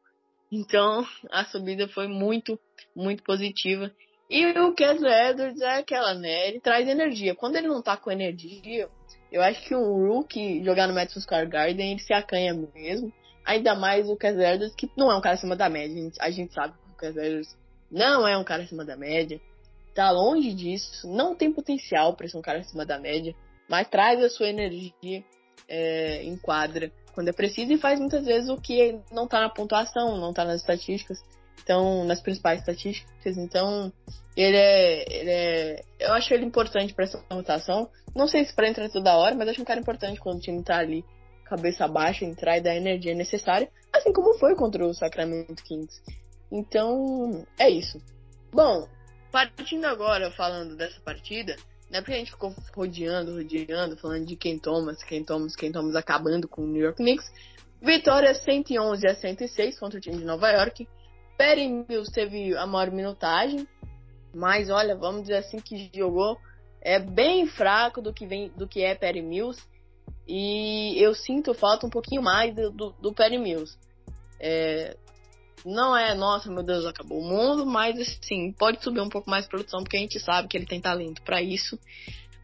Então, 0.52 1.06
a 1.32 1.46
subida 1.46 1.88
foi 1.88 2.08
muito, 2.08 2.60
muito 2.96 3.24
positiva. 3.24 3.92
E 4.30 4.46
o 4.46 4.74
Kessler 4.74 5.32
Edwards 5.32 5.62
é 5.62 5.78
aquela, 5.78 6.14
né? 6.14 6.48
Ele 6.48 6.60
traz 6.60 6.88
energia. 6.88 7.36
Quando 7.36 7.56
ele 7.56 7.68
não 7.68 7.82
tá 7.82 7.98
com 7.98 8.12
energia, 8.12 8.88
eu 9.32 9.42
acho 9.42 9.68
que 9.68 9.76
o 9.76 10.08
Rookie 10.08 10.64
jogar 10.64 10.88
no 10.88 10.94
Madison 10.94 11.20
Square 11.20 11.50
Garden, 11.50 11.92
ele 11.92 12.00
se 12.00 12.14
acanha 12.14 12.54
mesmo. 12.54 13.12
Ainda 13.46 13.76
mais 13.76 14.10
o 14.10 14.16
Kessler 14.16 14.54
Edwards, 14.54 14.76
que 14.76 14.90
não 14.96 15.12
é 15.12 15.16
um 15.16 15.22
cara 15.22 15.36
acima 15.36 15.56
da 15.56 15.70
média. 15.70 15.96
A 15.96 16.00
gente, 16.00 16.22
a 16.22 16.30
gente 16.30 16.54
sabe 16.54 16.74
que 16.74 16.94
o 16.94 16.98
Kessler 16.98 17.26
Edwards 17.26 17.58
não 17.92 18.28
é 18.28 18.38
um 18.38 18.44
cara 18.44 18.64
acima 18.64 18.86
da 18.86 18.96
média. 18.96 19.40
Tá 19.96 20.12
longe 20.12 20.54
disso. 20.54 21.08
Não 21.08 21.36
tem 21.36 21.52
potencial 21.52 22.16
para 22.16 22.28
ser 22.28 22.38
um 22.38 22.42
cara 22.42 22.60
acima 22.60 22.86
da 22.86 23.00
média. 23.00 23.36
Mas 23.68 23.88
traz 23.88 24.24
a 24.24 24.30
sua 24.30 24.48
energia 24.48 25.24
é, 25.68 26.24
em 26.24 26.38
quadra 26.38 26.92
quando 27.14 27.28
é 27.28 27.34
preciso 27.34 27.74
e 27.74 27.78
faz 27.78 28.00
muitas 28.00 28.26
vezes 28.26 28.50
o 28.50 28.56
que 28.56 28.98
não 29.12 29.28
tá 29.28 29.42
na 29.42 29.50
pontuação, 29.50 30.18
não 30.18 30.32
tá 30.32 30.46
nas 30.46 30.62
estatísticas. 30.62 31.20
Então, 31.62 32.06
nas 32.06 32.22
principais 32.22 32.60
estatísticas. 32.60 33.38
Então, 33.38 33.92
ele 34.36 34.58
é, 34.58 35.14
ele 35.14 35.30
é. 35.30 35.84
Eu 36.00 36.14
acho 36.14 36.34
ele 36.34 36.46
importante 36.46 36.94
para 36.94 37.06
essa 37.06 37.24
rotação. 37.30 37.90
Não 38.16 38.28
sei 38.28 38.46
se 38.46 38.56
para 38.56 38.70
entrar 38.70 38.90
toda 38.90 39.18
hora, 39.18 39.36
mas 39.36 39.50
acho 39.50 39.62
um 39.62 39.66
cara 39.66 39.80
importante 39.80 40.20
quando 40.20 40.38
o 40.38 40.42
time 40.42 40.64
tá 40.64 40.78
ali, 40.78 41.04
cabeça 41.50 41.88
baixa, 41.88 42.24
entrar 42.24 42.58
e 42.58 42.62
dar 42.62 42.72
a 42.72 42.78
energia 42.78 43.16
necessária. 43.16 43.70
Assim 43.94 44.14
como 44.14 44.38
foi 44.38 44.56
contra 44.56 44.86
o 44.86 44.94
Sacramento 44.94 45.64
Kings. 45.64 46.02
Então, 46.52 47.46
é 47.58 47.70
isso. 47.70 48.02
Bom, 48.52 48.88
partindo 49.32 49.86
agora 49.86 50.32
falando 50.32 50.76
dessa 50.76 51.00
partida, 51.02 51.56
né? 51.90 52.02
Porque 52.02 52.14
a 52.14 52.18
gente 52.18 52.32
ficou 52.32 52.54
rodeando, 52.76 53.36
rodeando, 53.36 53.98
falando 53.98 54.26
de 54.26 54.36
quem 54.36 54.58
Thomas, 54.58 55.04
quem 55.04 55.24
Thomas, 55.24 55.56
quem 55.56 55.72
Thomas 55.72 55.96
acabando 55.96 56.48
com 56.48 56.64
o 56.64 56.68
New 56.68 56.84
York 56.84 56.98
Knicks. 56.98 57.30
Vitória 57.82 58.34
111 58.34 59.08
a 59.08 59.16
106 59.16 59.80
contra 59.80 59.98
o 59.98 60.02
time 60.02 60.18
de 60.18 60.26
Nova 60.26 60.52
York. 60.52 60.88
Perry 61.38 61.68
Mills 61.68 62.12
teve 62.12 62.56
a 62.58 62.68
maior 62.68 62.92
minutagem, 62.92 63.66
mas 64.34 64.70
olha, 64.70 64.96
vamos 64.96 65.22
dizer 65.22 65.38
assim 65.38 65.58
que 65.58 65.90
jogou 65.96 66.38
é 66.82 67.00
bem 67.00 67.48
fraco 67.48 68.02
do 68.02 68.14
que 68.14 68.26
vem 68.26 68.50
do 68.56 68.68
que 68.68 68.82
é 68.82 68.96
Perry 68.96 69.22
Mills 69.22 69.62
e 70.30 71.04
eu 71.04 71.16
sinto 71.16 71.56
falta 71.56 71.88
um 71.88 71.90
pouquinho 71.90 72.22
mais 72.22 72.54
do, 72.54 72.70
do, 72.70 72.92
do 73.02 73.14
Perry 73.14 73.40
Mills. 73.40 73.76
É, 74.40 74.96
não 75.66 75.98
é, 75.98 76.14
nossa, 76.14 76.52
meu 76.52 76.62
Deus, 76.62 76.86
acabou 76.86 77.20
o 77.20 77.28
mundo, 77.28 77.66
mas 77.66 78.00
assim, 78.00 78.52
pode 78.52 78.84
subir 78.84 79.02
um 79.02 79.10
pouco 79.10 79.28
mais 79.28 79.46
a 79.46 79.50
produção 79.50 79.84
porque 79.84 79.98
a 79.98 80.00
gente 80.00 80.20
sabe 80.20 80.48
que 80.48 80.56
ele 80.56 80.68
tem 80.68 80.80
talento 80.80 81.24
para 81.24 81.42
isso. 81.42 81.80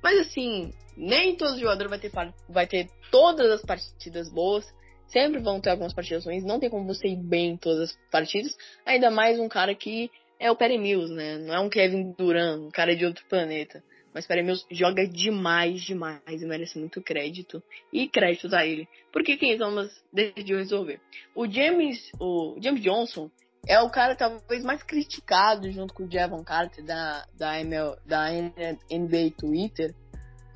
Mas 0.02 0.20
assim, 0.20 0.74
nem 0.98 1.36
todo 1.36 1.60
jogador 1.60 1.88
vai 1.88 2.00
ter, 2.00 2.12
vai 2.50 2.66
ter 2.66 2.90
todas 3.12 3.52
as 3.52 3.62
partidas 3.62 4.30
boas. 4.30 4.66
Sempre 5.08 5.40
vão 5.40 5.62
ter 5.62 5.70
algumas 5.70 5.94
partidas 5.94 6.26
ruins, 6.26 6.44
não 6.44 6.60
tem 6.60 6.70
como 6.70 6.88
você 6.88 7.08
ir 7.08 7.18
bem 7.18 7.52
em 7.52 7.58
todas 7.58 7.92
as 7.92 7.98
partidas. 8.10 8.58
Ainda 8.84 9.12
mais 9.12 9.40
um 9.40 9.48
cara 9.48 9.76
que 9.76 10.10
é 10.40 10.50
o 10.50 10.56
Perry 10.56 10.80
Mills, 10.80 11.14
né? 11.14 11.38
Não 11.38 11.54
é 11.54 11.60
um 11.60 11.70
Kevin 11.70 12.14
Durant, 12.18 12.60
um 12.60 12.72
cara 12.72 12.96
de 12.96 13.06
outro 13.06 13.24
planeta. 13.30 13.84
Mas 14.16 14.26
Perry 14.26 14.44
Mills 14.44 14.66
joga 14.72 15.06
demais, 15.06 15.82
demais 15.82 16.42
e 16.42 16.46
merece 16.46 16.80
muito 16.80 17.02
crédito. 17.02 17.62
E 17.92 18.08
créditos 18.08 18.54
a 18.54 18.66
ele. 18.66 18.88
Porque 19.12 19.36
quem 19.36 19.58
Thomas 19.58 19.92
decidiu 20.12 20.58
resolver. 20.58 21.02
O 21.36 21.46
James, 21.46 22.10
o 22.18 22.56
James 22.62 22.82
Johnson 22.82 23.30
é 23.68 23.78
o 23.82 23.90
cara 23.90 24.16
talvez 24.16 24.64
mais 24.64 24.82
criticado 24.84 25.70
junto 25.70 25.94
com 25.94 26.04
o 26.04 26.10
Javon 26.10 26.46
Carter 26.46 26.82
da, 26.86 27.26
da, 27.38 27.60
ML, 27.60 27.98
da 28.06 28.30
NBA 28.32 29.32
Twitter 29.38 29.94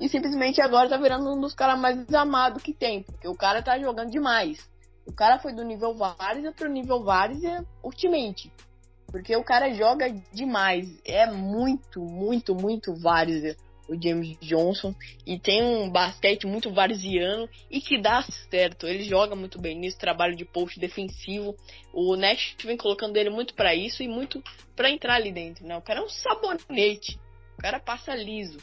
e 0.00 0.08
simplesmente 0.08 0.62
agora 0.62 0.88
tá 0.88 0.96
virando 0.96 1.30
um 1.30 1.38
dos 1.38 1.54
caras 1.54 1.78
mais 1.78 2.12
amados 2.14 2.62
que 2.62 2.72
tem, 2.72 3.02
porque 3.02 3.28
o 3.28 3.34
cara 3.34 3.62
tá 3.62 3.78
jogando 3.78 4.10
demais. 4.10 4.70
O 5.06 5.12
cara 5.12 5.38
foi 5.38 5.52
do 5.52 5.62
nível 5.64 5.94
Várzea 5.94 6.52
pro 6.52 6.70
nível 6.70 7.04
Várzea 7.04 7.62
Ultimate. 7.84 8.50
Porque 9.10 9.34
o 9.36 9.44
cara 9.44 9.72
joga 9.74 10.08
demais. 10.32 10.88
É 11.04 11.26
muito, 11.26 12.00
muito, 12.00 12.54
muito 12.54 12.94
Várzea 12.94 13.56
o 13.90 14.00
James 14.00 14.38
Johnson. 14.40 14.94
E 15.26 15.38
tem 15.38 15.62
um 15.62 15.90
basquete 15.90 16.46
muito 16.46 16.72
varziano 16.72 17.48
e 17.68 17.80
que 17.80 18.00
dá 18.00 18.22
certo. 18.48 18.86
Ele 18.86 19.02
joga 19.02 19.34
muito 19.34 19.60
bem 19.60 19.76
nisso, 19.76 19.98
trabalho 19.98 20.36
de 20.36 20.44
post 20.44 20.78
defensivo. 20.78 21.56
O 21.92 22.16
Nash 22.16 22.56
vem 22.64 22.76
colocando 22.76 23.16
ele 23.16 23.30
muito 23.30 23.54
para 23.54 23.74
isso 23.74 24.02
e 24.02 24.08
muito 24.08 24.42
para 24.76 24.90
entrar 24.90 25.14
ali 25.14 25.32
dentro. 25.32 25.66
Né? 25.66 25.76
O 25.76 25.82
cara 25.82 26.00
é 26.00 26.02
um 26.02 26.08
sabonete. 26.08 27.18
O 27.58 27.62
cara 27.62 27.80
passa 27.80 28.14
liso. 28.14 28.58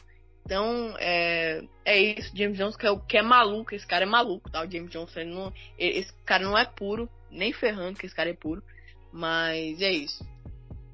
Então, 0.45 0.95
é, 0.97 1.61
é 1.83 1.99
isso. 1.99 2.31
James 2.33 2.57
Johnson 2.57 2.77
que 2.77 2.87
é, 2.87 2.99
que 3.09 3.17
é 3.17 3.21
maluco. 3.21 3.75
Esse 3.75 3.85
cara 3.85 4.05
é 4.05 4.07
maluco, 4.07 4.49
tá? 4.49 4.63
O 4.63 4.71
James 4.71 4.89
Johnson, 4.89 5.25
não, 5.25 5.53
esse 5.77 6.13
cara 6.25 6.45
não 6.45 6.57
é 6.57 6.65
puro, 6.65 7.09
nem 7.29 7.51
ferrando 7.51 7.99
que 7.99 8.05
esse 8.05 8.15
cara 8.15 8.29
é 8.29 8.33
puro. 8.33 8.63
Mas 9.11 9.81
é 9.81 9.91
isso. 9.91 10.25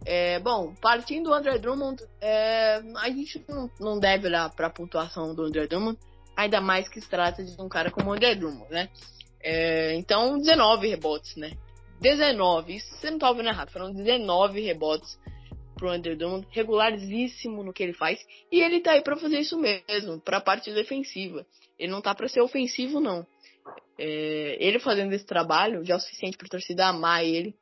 É, 0.05 0.39
bom, 0.39 0.73
partindo 0.81 1.29
do 1.29 1.33
André 1.33 1.57
Drummond, 1.57 2.03
é, 2.19 2.81
a 2.97 3.09
gente 3.09 3.43
não, 3.47 3.69
não 3.79 3.99
deve 3.99 4.27
olhar 4.27 4.49
para 4.49 4.67
a 4.67 4.69
pontuação 4.69 5.33
do 5.33 5.43
André 5.43 5.65
Drummond, 5.67 5.97
ainda 6.35 6.59
mais 6.59 6.89
que 6.89 6.99
se 6.99 7.09
trata 7.09 7.43
de 7.43 7.59
um 7.61 7.69
cara 7.69 7.89
como 7.89 8.09
o 8.09 8.13
André 8.13 8.35
Drummond, 8.35 8.69
né? 8.69 8.89
É, 9.41 9.93
então, 9.95 10.37
19 10.37 10.87
rebotes, 10.89 11.35
né? 11.37 11.51
19, 12.01 12.75
isso 12.75 12.95
você 12.95 13.09
não 13.09 13.17
tá 13.17 13.29
ouvindo 13.29 13.47
errado, 13.47 13.71
foram 13.71 13.93
19 13.93 14.61
rebotes 14.61 15.17
pro 15.75 15.91
Underdome, 15.91 16.45
regularíssimo 16.51 17.63
no 17.63 17.71
que 17.71 17.81
ele 17.81 17.93
faz, 17.93 18.19
e 18.51 18.61
ele 18.61 18.81
tá 18.81 18.91
aí 18.91 19.01
para 19.01 19.15
fazer 19.15 19.39
isso 19.39 19.57
mesmo, 19.57 20.19
pra 20.19 20.41
parte 20.41 20.73
defensiva. 20.73 21.45
Ele 21.79 21.91
não 21.91 22.01
tá 22.01 22.13
para 22.13 22.27
ser 22.27 22.41
ofensivo, 22.41 22.99
não. 22.99 23.25
É, 23.97 24.57
ele 24.59 24.79
fazendo 24.79 25.13
esse 25.13 25.25
trabalho 25.25 25.85
já 25.85 25.93
é 25.93 25.97
o 25.97 25.99
suficiente 25.99 26.37
pra 26.37 26.49
torcida 26.49 26.87
amar 26.87 27.23
ele 27.23 27.55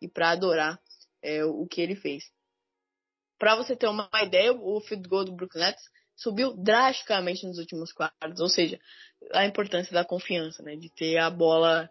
e 0.00 0.06
para 0.06 0.30
adorar 0.30 0.78
é, 1.22 1.44
o 1.44 1.66
que 1.66 1.80
ele 1.80 1.96
fez. 1.96 2.24
Para 3.38 3.56
você 3.56 3.76
ter 3.76 3.88
uma 3.88 4.08
ideia, 4.22 4.52
o 4.52 4.80
field 4.80 5.08
goal 5.08 5.24
do 5.24 5.32
Brooklyn 5.32 5.62
Nets 5.62 5.82
subiu 6.16 6.56
drasticamente 6.56 7.46
nos 7.46 7.58
últimos 7.58 7.92
quartos, 7.92 8.40
ou 8.40 8.48
seja, 8.48 8.78
a 9.32 9.46
importância 9.46 9.92
da 9.92 10.04
confiança, 10.04 10.62
né, 10.62 10.74
de 10.74 10.90
ter 10.90 11.18
a 11.18 11.30
bola 11.30 11.88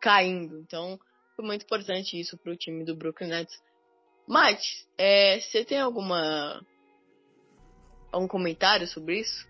caindo. 0.00 0.58
Então, 0.60 0.98
foi 1.34 1.44
muito 1.44 1.64
importante 1.64 2.18
isso 2.18 2.38
para 2.38 2.52
o 2.52 2.56
time 2.56 2.84
do 2.84 2.96
Brooklyn 2.96 3.28
Nets. 3.28 3.62
Mate, 4.26 4.86
é, 4.98 5.38
você 5.38 5.64
tem 5.64 5.78
alguma 5.78 6.64
algum 8.10 8.26
comentário 8.26 8.86
sobre 8.86 9.20
isso? 9.20 9.46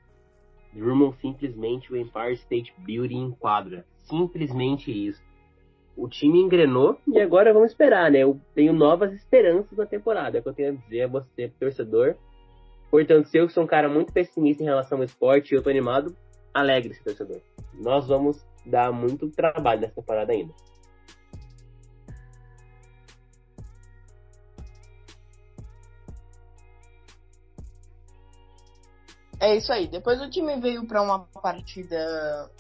Drummond 0.73 1.17
simplesmente 1.21 1.91
o 1.93 1.97
Empire 1.97 2.35
State 2.35 2.75
Building 2.79 3.27
em 3.27 3.31
quadra. 3.31 3.87
Simplesmente 4.09 4.91
isso. 4.91 5.23
O 5.97 6.09
time 6.09 6.41
engrenou 6.41 6.99
e 7.07 7.19
agora 7.21 7.55
vamos 7.55 7.71
esperar, 7.71 8.11
né? 8.11 8.19
Eu 8.19 8.39
tenho 8.55 8.73
novas 8.73 9.13
esperanças 9.15 9.77
na 9.79 9.87
temporada. 9.87 10.37
É 10.37 10.41
o 10.41 10.43
que 10.43 10.49
eu 10.51 10.55
tenho 10.55 10.73
a 10.73 10.77
dizer 10.77 11.03
a 11.03 11.09
você, 11.09 11.49
torcedor. 11.59 12.17
Portanto, 12.91 13.29
se 13.29 13.39
eu 13.39 13.49
sou 13.49 13.65
um 13.65 13.67
cara 13.67 13.89
muito 13.89 14.13
pessimista 14.13 14.63
em 14.63 14.67
relação 14.67 14.99
ao 14.99 15.05
esporte 15.05 15.53
e 15.53 15.57
eu 15.57 15.63
tô 15.63 15.71
animado, 15.71 16.15
alegre-se, 16.53 17.03
torcedor. 17.03 17.41
Nós 17.75 18.07
vamos 18.07 18.45
dar 18.65 18.93
muito 18.93 19.31
trabalho 19.31 19.81
nessa 19.81 19.95
temporada 19.95 20.33
ainda. 20.33 20.53
É 29.39 29.55
isso 29.55 29.73
aí. 29.73 29.87
Depois 29.87 30.21
o 30.21 30.31
time 30.31 30.59
veio 30.61 30.87
para 30.87 31.03
uma 31.03 31.21
partida 31.43 32.51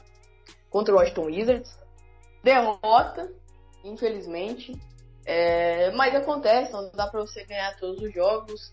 contra 0.70 0.94
o 0.94 0.98
Washington 0.98 1.26
Wizards. 1.26 1.85
Derrota, 2.46 3.28
infelizmente. 3.82 4.72
É, 5.26 5.90
mas 5.90 6.14
acontece, 6.14 6.72
não 6.72 6.88
dá 6.92 7.08
para 7.08 7.20
você 7.20 7.44
ganhar 7.44 7.76
todos 7.76 8.00
os 8.00 8.14
jogos. 8.14 8.72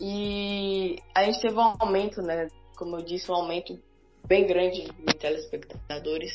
E 0.00 0.96
a 1.14 1.22
gente 1.22 1.40
teve 1.40 1.54
um 1.54 1.76
aumento, 1.78 2.20
né? 2.20 2.48
Como 2.76 2.96
eu 2.96 3.02
disse, 3.02 3.30
um 3.30 3.36
aumento 3.36 3.80
bem 4.26 4.44
grande 4.44 4.82
em 4.82 5.12
telespectadores. 5.16 6.32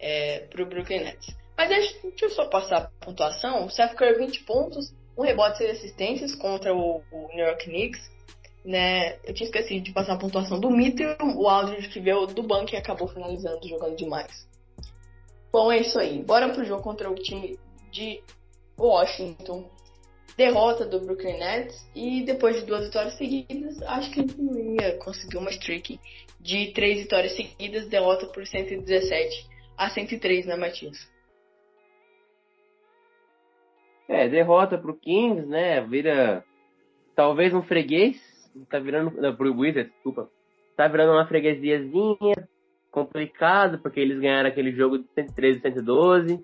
é, 0.00 0.40
pro 0.50 0.66
Brooklyn 0.66 1.04
Nets. 1.04 1.34
Mas 1.56 1.68
deixa 1.70 2.26
eu 2.26 2.30
só 2.30 2.46
passar 2.46 2.76
a 2.76 3.04
pontuação. 3.04 3.64
O 3.64 3.70
Seth 3.70 3.94
Curry 3.94 4.18
20 4.18 4.44
pontos, 4.44 4.92
um 5.16 5.22
rebote 5.22 5.62
e 5.62 5.70
assistências 5.70 6.34
contra 6.34 6.74
o, 6.74 7.02
o, 7.10 7.28
New 7.34 7.46
York 7.46 7.64
Knicks. 7.64 8.10
Né? 8.64 9.16
Eu 9.24 9.32
tinha 9.32 9.46
esquecido 9.46 9.82
de 9.82 9.92
passar 9.92 10.14
a 10.14 10.18
pontuação 10.18 10.58
do 10.60 10.70
Mitchell, 10.70 11.16
o 11.36 11.48
Aldridge 11.48 11.88
que 11.88 12.00
veio 12.00 12.26
do 12.26 12.42
banco 12.42 12.74
e 12.74 12.76
acabou 12.76 13.08
finalizando, 13.08 13.66
jogando 13.66 13.96
demais. 13.96 14.46
Bom, 15.52 15.72
é 15.72 15.80
isso 15.80 15.98
aí. 15.98 16.22
Bora 16.22 16.52
pro 16.52 16.64
jogo 16.64 16.82
contra 16.82 17.10
o 17.10 17.14
time 17.14 17.58
de 17.90 18.22
Washington. 18.78 19.70
Derrota 20.36 20.84
do 20.84 21.00
Brooklyn 21.00 21.38
Nets 21.38 21.88
e 21.94 22.22
depois 22.22 22.56
de 22.56 22.66
duas 22.66 22.84
vitórias 22.84 23.16
seguidas, 23.16 23.80
acho 23.82 24.10
que 24.10 24.22
não 24.38 24.74
ia 24.74 24.98
conseguir 24.98 25.38
uma 25.38 25.48
streak 25.48 25.98
de 26.38 26.72
três 26.74 27.00
vitórias 27.00 27.34
seguidas, 27.34 27.88
derrota 27.88 28.26
por 28.26 28.46
117 28.46 29.46
a 29.78 29.88
103, 29.88 30.44
né, 30.44 30.56
Matias? 30.56 30.98
É, 34.08 34.28
derrota 34.28 34.78
pro 34.78 34.96
Kings, 34.96 35.46
né? 35.46 35.80
Vira 35.80 36.44
talvez 37.14 37.52
um 37.52 37.62
freguês. 37.62 38.16
Tá 38.70 38.78
virando. 38.78 39.10
Não, 39.20 39.34
pro 39.34 39.52
Wizards, 39.52 39.92
desculpa. 39.92 40.30
Tá 40.76 40.86
virando 40.86 41.12
uma 41.12 41.26
freguesiazinha. 41.26 42.48
Complicado, 42.96 43.78
porque 43.78 44.00
eles 44.00 44.18
ganharam 44.18 44.48
aquele 44.48 44.72
jogo 44.72 44.96
de 44.96 45.04
113 45.14 45.58
e 45.58 45.60
112. 45.60 46.42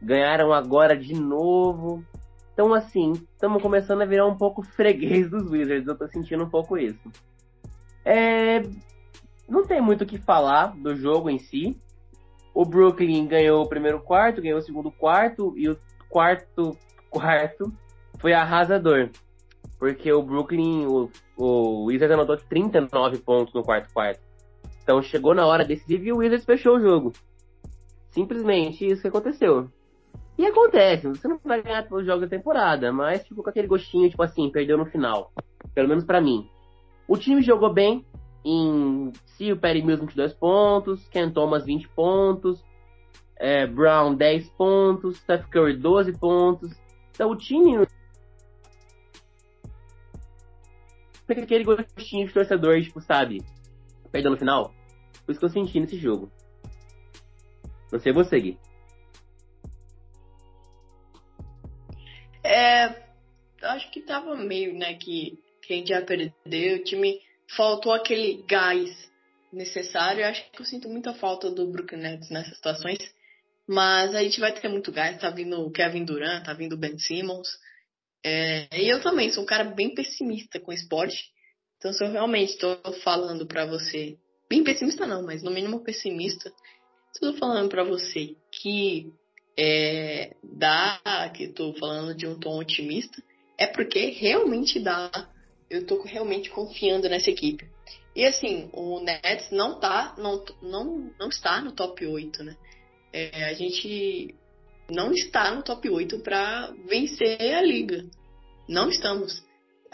Ganharam 0.00 0.52
agora 0.52 0.96
de 0.96 1.12
novo. 1.12 2.04
Então, 2.52 2.72
assim, 2.72 3.14
estamos 3.32 3.60
começando 3.60 4.00
a 4.00 4.04
virar 4.04 4.28
um 4.28 4.36
pouco 4.36 4.62
freguês 4.76 5.28
dos 5.28 5.50
Wizards. 5.50 5.88
Eu 5.88 5.98
tô 5.98 6.06
sentindo 6.06 6.44
um 6.44 6.48
pouco 6.48 6.78
isso. 6.78 7.10
É... 8.04 8.62
Não 9.48 9.66
tem 9.66 9.80
muito 9.80 10.04
o 10.04 10.06
que 10.06 10.18
falar 10.18 10.68
do 10.68 10.94
jogo 10.94 11.28
em 11.28 11.40
si. 11.40 11.76
O 12.54 12.64
Brooklyn 12.64 13.26
ganhou 13.26 13.64
o 13.64 13.68
primeiro 13.68 13.98
quarto, 14.00 14.40
ganhou 14.40 14.60
o 14.60 14.62
segundo 14.62 14.92
quarto 14.92 15.52
e 15.56 15.68
o 15.68 15.76
quarto 16.08 16.78
quarto 17.10 17.72
foi 18.20 18.32
arrasador. 18.32 19.10
Porque 19.80 20.12
o 20.12 20.22
Brooklyn, 20.22 20.86
o, 20.86 21.10
o 21.36 21.86
Wizards 21.86 22.14
anotou 22.14 22.36
39 22.36 23.18
pontos 23.18 23.52
no 23.52 23.64
quarto 23.64 23.92
quarto. 23.92 24.31
Então 24.82 25.02
chegou 25.02 25.34
na 25.34 25.46
hora 25.46 25.64
decisiva 25.64 26.04
e 26.04 26.12
o 26.12 26.18
Wizards 26.18 26.44
fechou 26.44 26.76
o 26.76 26.80
jogo. 26.80 27.12
Simplesmente 28.10 28.86
isso 28.86 29.02
que 29.02 29.08
aconteceu. 29.08 29.70
E 30.36 30.46
acontece, 30.46 31.08
você 31.08 31.28
não 31.28 31.38
vai 31.44 31.62
ganhar 31.62 31.82
todos 31.82 32.00
os 32.00 32.06
jogos 32.06 32.22
da 32.22 32.36
temporada, 32.36 32.92
mas 32.92 33.26
ficou 33.26 33.44
com 33.44 33.50
aquele 33.50 33.68
gostinho, 33.68 34.08
tipo 34.08 34.22
assim, 34.22 34.50
perdeu 34.50 34.78
no 34.78 34.86
final. 34.86 35.30
Pelo 35.74 35.88
menos 35.88 36.04
para 36.04 36.20
mim. 36.20 36.48
O 37.06 37.16
time 37.16 37.42
jogou 37.42 37.72
bem 37.72 38.04
em 38.44 39.12
si, 39.26 39.52
o 39.52 39.58
Perry 39.58 39.82
Mills 39.82 40.00
22 40.00 40.34
pontos, 40.34 41.06
Ken 41.08 41.30
Thomas 41.30 41.64
20 41.64 41.88
pontos, 41.90 42.64
é, 43.36 43.66
Brown 43.66 44.14
10 44.14 44.50
pontos, 44.50 45.18
Steph 45.18 45.46
Curry 45.48 45.76
12 45.76 46.18
pontos. 46.18 46.72
Então 47.10 47.30
o 47.30 47.36
time 47.36 47.86
fica 51.26 51.42
aquele 51.42 51.64
gostinho 51.64 52.26
de 52.26 52.32
torcedor, 52.32 52.80
tipo, 52.80 53.00
sabe? 53.00 53.42
Perdeu 54.12 54.30
no 54.30 54.38
final. 54.38 54.74
Por 55.24 55.32
isso 55.32 55.40
que 55.40 55.46
eu 55.46 55.50
senti 55.50 55.80
nesse 55.80 55.96
jogo. 55.96 56.30
Não 57.90 57.98
sei 57.98 58.12
você, 58.12 58.38
Gui. 58.38 58.58
É, 62.44 63.02
acho 63.62 63.90
que 63.90 64.02
tava 64.02 64.36
meio, 64.36 64.74
né, 64.74 64.94
que 64.94 65.38
quem 65.62 65.86
já 65.86 66.02
perdeu, 66.02 66.76
o 66.76 66.84
time 66.84 67.20
faltou 67.56 67.92
aquele 67.92 68.42
gás 68.48 69.10
necessário. 69.52 70.26
Acho 70.26 70.50
que 70.50 70.60
eu 70.60 70.66
sinto 70.66 70.88
muita 70.88 71.14
falta 71.14 71.50
do 71.50 71.70
Brooklyn 71.70 72.00
Nets 72.00 72.30
nessas 72.30 72.56
situações. 72.56 72.98
Mas 73.66 74.14
a 74.14 74.22
gente 74.22 74.40
vai 74.40 74.52
ter 74.52 74.68
muito 74.68 74.90
gás. 74.90 75.18
Tá 75.18 75.30
vindo 75.30 75.60
o 75.60 75.70
Kevin 75.70 76.04
Durant, 76.04 76.44
tá 76.44 76.52
vindo 76.52 76.74
o 76.74 76.78
Ben 76.78 76.98
Simmons. 76.98 77.48
É, 78.24 78.68
e 78.72 78.88
eu 78.88 79.00
também 79.00 79.30
sou 79.30 79.42
um 79.42 79.46
cara 79.46 79.64
bem 79.64 79.94
pessimista 79.94 80.58
com 80.60 80.72
esporte. 80.72 81.31
Então, 81.82 81.92
se 81.92 82.04
eu 82.04 82.12
realmente 82.12 82.50
estou 82.50 82.78
falando 83.02 83.44
para 83.44 83.66
você, 83.66 84.16
bem 84.48 84.62
pessimista 84.62 85.04
não, 85.04 85.20
mas 85.20 85.42
no 85.42 85.50
mínimo 85.50 85.80
pessimista, 85.80 86.52
estou 87.12 87.34
falando 87.34 87.68
para 87.68 87.82
você 87.82 88.36
que 88.52 89.12
é, 89.58 90.36
dá, 90.44 91.00
que 91.34 91.42
estou 91.42 91.74
falando 91.74 92.14
de 92.14 92.24
um 92.24 92.38
tom 92.38 92.60
otimista, 92.60 93.20
é 93.58 93.66
porque 93.66 94.10
realmente 94.10 94.78
dá. 94.78 95.10
Eu 95.68 95.80
estou 95.80 96.00
realmente 96.04 96.50
confiando 96.50 97.08
nessa 97.08 97.30
equipe. 97.30 97.68
E 98.14 98.24
assim, 98.24 98.70
o 98.72 99.00
Nets 99.00 99.50
não 99.50 99.80
tá, 99.80 100.14
não, 100.16 100.44
não, 100.62 101.12
não 101.18 101.28
está 101.30 101.60
no 101.60 101.72
top 101.72 102.06
8, 102.06 102.44
né? 102.44 102.56
É, 103.12 103.46
a 103.46 103.54
gente 103.54 104.36
não 104.88 105.10
está 105.10 105.52
no 105.52 105.64
top 105.64 105.90
8 105.90 106.20
para 106.20 106.72
vencer 106.86 107.54
a 107.56 107.60
liga. 107.60 108.04
Não 108.68 108.88
estamos. 108.88 109.42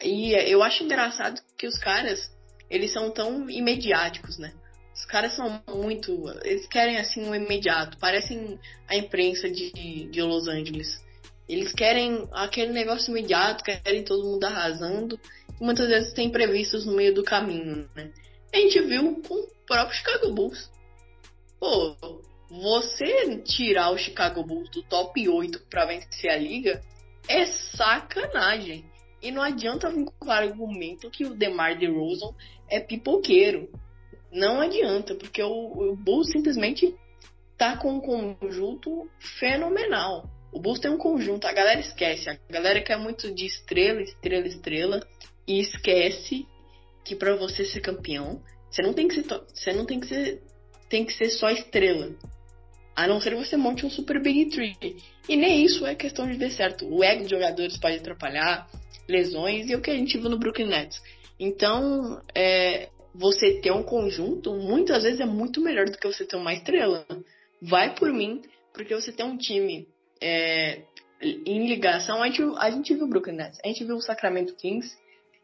E 0.02 0.32
eu 0.32 0.62
acho 0.62 0.84
engraçado 0.84 1.40
que 1.56 1.66
os 1.66 1.78
caras, 1.78 2.30
eles 2.70 2.92
são 2.92 3.10
tão 3.10 3.48
imediáticos, 3.50 4.38
né? 4.38 4.52
Os 4.94 5.04
caras 5.04 5.34
são 5.34 5.62
muito. 5.68 6.24
Eles 6.42 6.66
querem 6.66 6.98
assim 6.98 7.22
um 7.24 7.34
imediato. 7.34 7.96
Parecem 7.98 8.58
a 8.88 8.96
imprensa 8.96 9.48
de, 9.48 10.08
de 10.10 10.22
Los 10.22 10.48
Angeles. 10.48 11.04
Eles 11.48 11.72
querem 11.72 12.28
aquele 12.32 12.72
negócio 12.72 13.10
imediato, 13.10 13.64
querem 13.64 14.04
todo 14.04 14.26
mundo 14.26 14.44
arrasando. 14.44 15.18
E 15.60 15.64
muitas 15.64 15.88
vezes 15.88 16.12
tem 16.12 16.30
previstos 16.30 16.84
no 16.84 16.94
meio 16.94 17.14
do 17.14 17.22
caminho, 17.22 17.88
né? 17.94 18.10
A 18.52 18.56
gente 18.56 18.80
viu 18.80 19.22
com 19.22 19.34
o 19.34 19.48
próprio 19.66 19.96
Chicago 19.96 20.32
Bulls. 20.32 20.70
Pô, 21.60 21.96
você 22.50 23.36
tirar 23.42 23.90
o 23.90 23.98
Chicago 23.98 24.42
Bulls 24.42 24.70
do 24.70 24.82
top 24.82 25.28
8 25.28 25.60
para 25.70 25.86
vencer 25.86 26.30
a 26.30 26.36
liga 26.36 26.82
é 27.28 27.46
sacanagem. 27.76 28.87
E 29.20 29.30
não 29.30 29.42
adianta 29.42 29.90
vir 29.90 30.04
com 30.04 30.26
o 30.26 30.30
argumento 30.30 31.10
que 31.10 31.24
o 31.24 31.34
DeMar 31.34 31.78
DeRozan 31.78 32.34
é 32.68 32.80
pipoqueiro. 32.80 33.68
Não 34.30 34.60
adianta, 34.60 35.14
porque 35.14 35.42
o, 35.42 35.92
o 35.92 35.96
Bulls 35.96 36.30
simplesmente 36.30 36.94
tá 37.56 37.76
com 37.76 37.94
um 37.94 38.00
conjunto 38.00 39.08
fenomenal. 39.38 40.28
O 40.52 40.60
Bulls 40.60 40.80
tem 40.80 40.90
um 40.90 40.98
conjunto, 40.98 41.46
a 41.46 41.52
galera 41.52 41.80
esquece. 41.80 42.30
A 42.30 42.38
galera 42.48 42.80
quer 42.80 42.98
muito 42.98 43.34
de 43.34 43.46
estrela, 43.46 44.00
estrela, 44.00 44.46
estrela 44.46 45.06
e 45.46 45.60
esquece 45.60 46.46
que 47.04 47.16
para 47.16 47.36
você 47.36 47.64
ser 47.64 47.80
campeão, 47.80 48.40
você 48.70 48.82
não 48.82 48.92
tem 48.92 49.08
que 49.08 49.14
ser 49.14 49.24
você 49.52 49.72
não 49.72 49.84
tem 49.84 49.98
que 49.98 50.06
ser 50.06 50.42
tem 50.88 51.04
que 51.04 51.12
ser 51.12 51.30
só 51.30 51.50
estrela. 51.50 52.14
A 52.94 53.06
não 53.06 53.20
ser 53.20 53.30
que 53.30 53.36
você 53.36 53.56
monte 53.56 53.86
um 53.86 53.90
super 53.90 54.20
big 54.20 54.46
tree. 54.46 54.96
E 55.28 55.36
nem 55.36 55.64
isso 55.64 55.86
é 55.86 55.94
questão 55.94 56.26
de 56.26 56.36
dar 56.36 56.50
certo. 56.50 56.86
O 56.86 57.04
ego 57.04 57.24
de 57.24 57.30
jogadores 57.30 57.78
pode 57.78 57.96
atrapalhar, 57.96 58.68
lesões, 59.08 59.70
e 59.70 59.74
o 59.74 59.80
que 59.80 59.90
a 59.90 59.96
gente 59.96 60.18
viu 60.18 60.28
no 60.28 60.38
Brooklyn 60.38 60.66
Nets. 60.66 61.00
Então, 61.38 62.20
é, 62.34 62.88
você 63.14 63.60
ter 63.60 63.72
um 63.72 63.82
conjunto, 63.82 64.52
muitas 64.54 65.02
vezes 65.02 65.20
é 65.20 65.26
muito 65.26 65.60
melhor 65.60 65.86
do 65.86 65.96
que 65.96 66.06
você 66.06 66.24
ter 66.24 66.36
uma 66.36 66.52
estrela. 66.52 67.06
Vai 67.60 67.94
por 67.94 68.12
mim, 68.12 68.42
porque 68.72 68.94
você 68.94 69.12
tem 69.12 69.24
um 69.24 69.36
time 69.36 69.88
é, 70.20 70.82
em 71.20 71.66
ligação. 71.66 72.22
A 72.22 72.26
gente, 72.26 72.42
a 72.58 72.70
gente 72.70 72.94
viu 72.94 73.04
o 73.04 73.08
Brooklyn 73.08 73.36
Nets, 73.36 73.58
a 73.64 73.68
gente 73.68 73.84
viu 73.84 73.96
o 73.96 74.02
Sacramento 74.02 74.54
Kings, 74.54 74.96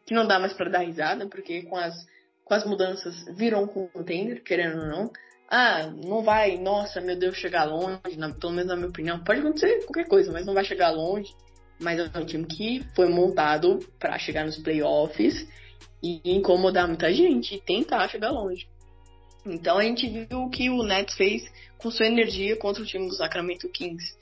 que 0.05 0.13
não 0.13 0.27
dá 0.27 0.39
mais 0.39 0.53
para 0.53 0.69
dar 0.69 0.79
risada, 0.79 1.27
porque 1.27 1.63
com 1.63 1.77
as, 1.77 1.95
com 2.43 2.53
as 2.53 2.65
mudanças 2.65 3.25
virou 3.35 3.63
um 3.63 3.67
contender, 3.67 4.43
querendo 4.43 4.79
ou 4.79 4.87
não 4.87 5.11
ah, 5.49 5.87
não 6.03 6.23
vai, 6.23 6.57
nossa, 6.57 6.99
meu 6.99 7.17
Deus, 7.17 7.37
chegar 7.37 7.65
longe, 7.65 8.17
na, 8.17 8.33
pelo 8.33 8.51
menos 8.51 8.67
na 8.67 8.75
minha 8.75 8.89
opinião. 8.89 9.23
Pode 9.23 9.39
acontecer 9.41 9.85
qualquer 9.85 10.07
coisa, 10.07 10.31
mas 10.31 10.45
não 10.45 10.53
vai 10.53 10.65
chegar 10.65 10.89
longe. 10.89 11.31
Mas 11.79 11.99
é 11.99 12.19
um 12.19 12.25
time 12.25 12.45
que 12.45 12.85
foi 12.95 13.09
montado 13.09 13.79
para 13.99 14.17
chegar 14.17 14.45
nos 14.45 14.57
playoffs 14.57 15.47
e 16.01 16.21
incomodar 16.23 16.87
muita 16.87 17.13
gente 17.13 17.55
e 17.55 17.61
tentar 17.61 18.07
chegar 18.07 18.31
longe. 18.31 18.67
Então 19.45 19.77
a 19.77 19.83
gente 19.83 20.07
viu 20.07 20.43
o 20.43 20.49
que 20.49 20.69
o 20.69 20.83
Nets 20.83 21.15
fez 21.15 21.43
com 21.77 21.91
sua 21.91 22.07
energia 22.07 22.55
contra 22.57 22.81
o 22.81 22.85
time 22.85 23.07
do 23.07 23.15
Sacramento 23.15 23.69
Kings. 23.69 24.15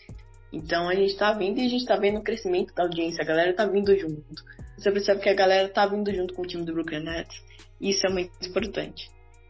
Então 0.51 0.89
a 0.89 0.95
gente 0.95 1.15
tá 1.15 1.31
vendo 1.33 1.59
e 1.59 1.65
a 1.65 1.69
gente 1.69 1.85
tá 1.85 1.95
vendo 1.95 2.19
o 2.19 2.23
crescimento 2.23 2.73
da 2.73 2.83
audiência, 2.83 3.23
a 3.23 3.25
galera 3.25 3.53
tá 3.53 3.65
vindo 3.65 3.97
junto. 3.97 4.43
Você 4.77 4.91
percebe 4.91 5.21
que 5.21 5.29
a 5.29 5.33
galera 5.33 5.69
tá 5.69 5.85
vindo 5.85 6.13
junto 6.13 6.33
com 6.33 6.41
o 6.41 6.45
time 6.45 6.65
do 6.65 6.73
Brooklyn 6.73 7.03
Nets. 7.03 7.41
Isso 7.79 8.05
é 8.05 8.09
muito 8.09 8.31
importante. 8.47 9.09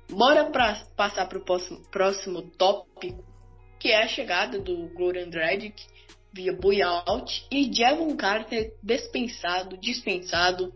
Bora 0.09 0.45
pra, 0.45 0.85
passar 0.95 1.27
para 1.27 1.37
o 1.37 1.41
próximo, 1.41 1.81
próximo 1.89 2.41
tópico, 2.41 3.23
que 3.79 3.89
é 3.89 4.03
a 4.03 4.07
chegada 4.07 4.59
do 4.59 4.87
Goran 4.89 5.29
Dragic 5.29 5.75
via 6.33 6.51
buyout 6.51 7.45
e 7.51 7.69
Devon 7.69 8.15
Carter 8.17 8.73
dispensado, 8.81 9.77
dispensado. 9.77 10.73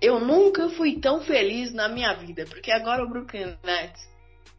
Eu 0.00 0.20
nunca 0.20 0.68
fui 0.70 0.98
tão 1.00 1.20
feliz 1.20 1.74
na 1.74 1.88
minha 1.88 2.14
vida, 2.14 2.44
porque 2.46 2.70
agora 2.70 3.04
o 3.04 3.08
Brooklyn 3.08 3.56
Nets 3.64 4.08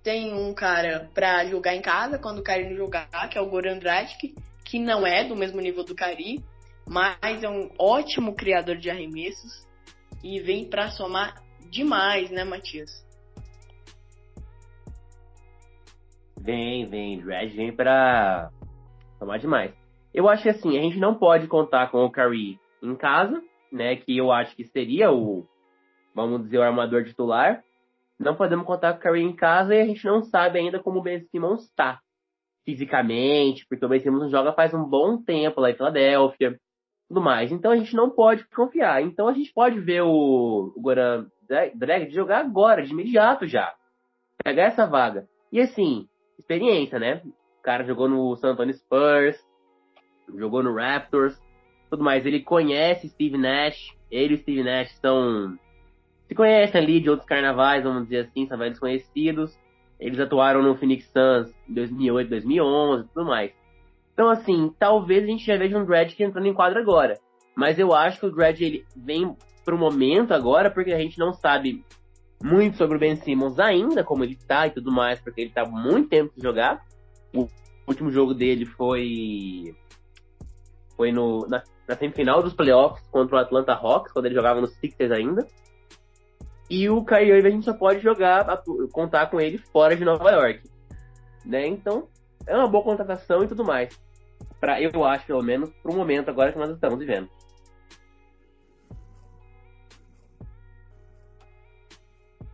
tem 0.04 0.34
um 0.34 0.54
cara 0.54 1.10
para 1.14 1.46
jogar 1.46 1.76
em 1.76 1.82
casa 1.82 2.20
quando 2.20 2.40
o 2.40 2.44
Kyrie 2.44 2.70
não 2.70 2.76
jogar, 2.76 3.30
que 3.30 3.38
é 3.38 3.42
o 3.42 3.50
Goran 3.50 3.80
Dragic, 3.80 4.36
que 4.66 4.78
não 4.78 5.08
é 5.08 5.24
do 5.24 5.36
mesmo 5.36 5.62
nível 5.62 5.84
do 5.84 5.96
Kyrie, 5.96 6.44
mas 6.88 7.44
é 7.44 7.50
um 7.50 7.70
ótimo 7.80 8.36
criador 8.36 8.78
de 8.78 8.90
arremessos 8.90 9.66
e 10.24 10.40
vem 10.40 10.70
para 10.70 10.92
somar 10.92 11.42
demais, 11.70 12.30
né, 12.30 12.44
Matias? 12.44 12.90
Vem, 16.40 16.88
vem. 16.88 17.20
Dredd 17.22 17.56
vem 17.56 17.76
pra 17.76 18.50
tomar 19.20 19.38
demais. 19.38 19.81
Eu 20.14 20.28
acho 20.28 20.44
que 20.44 20.50
assim, 20.50 20.78
a 20.78 20.82
gente 20.82 21.00
não 21.00 21.16
pode 21.16 21.48
contar 21.48 21.90
com 21.90 22.04
o 22.04 22.12
Curry 22.12 22.60
em 22.82 22.96
casa, 22.96 23.42
né? 23.72 23.96
Que 23.96 24.18
eu 24.18 24.32
acho 24.32 24.56
que 24.56 24.66
seria 24.66 25.12
o, 25.12 25.46
vamos 26.14 26.44
dizer, 26.44 26.58
o 26.58 26.64
armador 26.64 27.06
titular. 27.06 27.64
Não 28.20 28.36
podemos 28.36 28.66
contar 28.66 28.94
com 28.94 29.00
o 29.00 29.02
Curry 29.02 29.24
em 29.24 29.36
casa 29.36 29.74
e 29.74 29.82
a 29.82 29.86
gente 29.86 30.06
não 30.06 30.24
sabe 30.24 30.60
ainda 30.60 30.80
como 30.80 31.00
o 31.00 31.02
Ben 31.02 31.22
Simmons 31.26 31.64
está 31.64 32.00
fisicamente, 32.66 33.66
porque 33.68 33.86
o 33.86 33.90
Ben 33.90 34.00
Simmons 34.00 34.30
joga 34.30 34.54
faz 34.54 34.74
um 34.74 34.84
bom 34.84 35.18
tempo 35.22 35.62
lá 35.62 35.72
em 35.72 35.76
Filadélfia, 35.76 36.60
tudo 37.08 37.22
mais. 37.22 37.52
Então 37.52 37.72
a 37.72 37.78
gente 37.78 37.96
não 37.96 38.10
pode 38.10 38.48
confiar. 38.50 39.02
Então 39.02 39.28
a 39.28 39.34
gente 39.34 39.52
pode 39.54 39.80
ver 39.80 40.02
o, 40.02 40.74
o 40.76 40.82
Goran 40.82 41.26
Drag 41.76 42.10
jogar 42.12 42.40
agora, 42.40 42.84
de 42.84 42.92
imediato 42.92 43.48
já. 43.48 43.74
Pegar 44.44 44.64
essa 44.64 44.86
vaga. 44.86 45.28
E 45.52 45.60
assim, 45.60 46.08
experiência, 46.38 46.98
né? 47.00 47.22
O 47.60 47.64
cara 47.64 47.84
jogou 47.84 48.08
no 48.08 48.36
San 48.38 48.52
Antonio 48.52 48.74
Spurs, 48.74 49.38
jogou 50.36 50.64
no 50.64 50.76
Raptors, 50.76 51.40
tudo 51.90 52.04
mais. 52.04 52.26
Ele 52.26 52.42
conhece 52.42 53.10
Steve 53.10 53.38
Nash. 53.38 53.96
Ele 54.10 54.36
e 54.36 54.38
Steve 54.38 54.64
Nash 54.64 54.92
são. 55.00 55.58
Se 56.28 56.36
conhecem 56.36 56.82
ali 56.82 57.00
de 57.00 57.10
outros 57.10 57.28
carnavais, 57.28 57.84
vamos 57.84 58.04
dizer 58.04 58.28
assim, 58.28 58.48
são 58.48 58.58
velhos 58.58 58.80
conhecidos. 58.80 59.58
Eles 60.00 60.20
atuaram 60.20 60.64
no 60.64 60.76
Phoenix 60.76 61.06
Suns 61.06 61.54
em 61.70 61.74
2008, 61.74 62.30
2011 62.30 63.08
tudo 63.14 63.26
mais. 63.26 63.52
Então, 64.14 64.30
assim, 64.30 64.74
talvez 64.80 65.24
a 65.24 65.28
gente 65.28 65.46
já 65.46 65.58
veja 65.58 65.78
um 65.78 65.86
Dredd 65.86 66.14
entrando 66.20 66.48
em 66.48 66.54
quadro 66.54 66.80
agora. 66.80 67.18
Mas 67.56 67.78
eu 67.78 67.94
acho 67.94 68.20
que 68.20 68.26
o 68.26 68.32
Dredd 68.32 68.62
ele 68.62 68.86
vem 68.96 69.36
pro 69.64 69.78
momento 69.78 70.34
agora, 70.34 70.72
porque 70.72 70.92
a 70.92 70.98
gente 70.98 71.20
não 71.20 71.34
sabe 71.34 71.84
muito 72.44 72.78
sobre 72.78 72.98
o 72.98 73.00
Ben 73.00 73.16
Simmons 73.16 73.60
ainda, 73.60 74.04
como 74.04 74.24
ele 74.24 74.36
tá 74.36 74.68
e 74.68 74.72
tudo 74.72 74.92
mais, 74.92 75.20
porque 75.20 75.42
ele 75.42 75.52
tá 75.52 75.66
muito 75.66 76.10
tempo 76.10 76.34
sem 76.34 76.44
jogar. 76.44 76.84
O 77.34 77.48
último 77.88 78.12
jogo 78.12 78.34
dele 78.34 78.66
foi 78.66 79.76
foi 81.02 81.12
no, 81.12 81.48
na, 81.48 81.64
na 81.88 81.96
semifinal 81.96 82.44
dos 82.44 82.54
playoffs 82.54 83.04
contra 83.10 83.36
o 83.36 83.40
Atlanta 83.40 83.74
Hawks, 83.74 84.14
quando 84.14 84.28
ele 84.28 84.36
jogava 84.36 84.62
nos 84.62 84.72
Sixers 84.76 85.12
ainda. 85.12 85.48
E 86.70 86.88
o 86.88 87.04
Kyrie 87.04 87.32
Irving 87.32 87.48
a 87.48 87.52
gente 87.54 87.66
só 87.66 87.74
pode 87.74 88.02
jogar, 88.02 88.46
contar 88.92 89.26
com 89.32 89.42
ele 89.42 89.58
fora 89.58 89.96
de 89.96 90.06
Nova 90.06 90.30
York. 90.30 90.62
Né? 91.44 91.66
Então, 91.66 92.08
é 92.46 92.56
uma 92.56 92.68
boa 92.68 92.84
contratação 92.84 93.44
e 93.44 93.48
tudo 93.48 93.66
mais. 93.66 94.00
Pra, 94.60 94.80
eu 94.80 95.04
acho, 95.04 95.26
pelo 95.26 95.42
menos, 95.42 95.72
pro 95.82 95.92
momento 95.92 96.30
agora 96.30 96.54
que 96.54 96.60
nós 96.60 96.70
estamos 96.70 97.00
vivendo. 97.00 97.28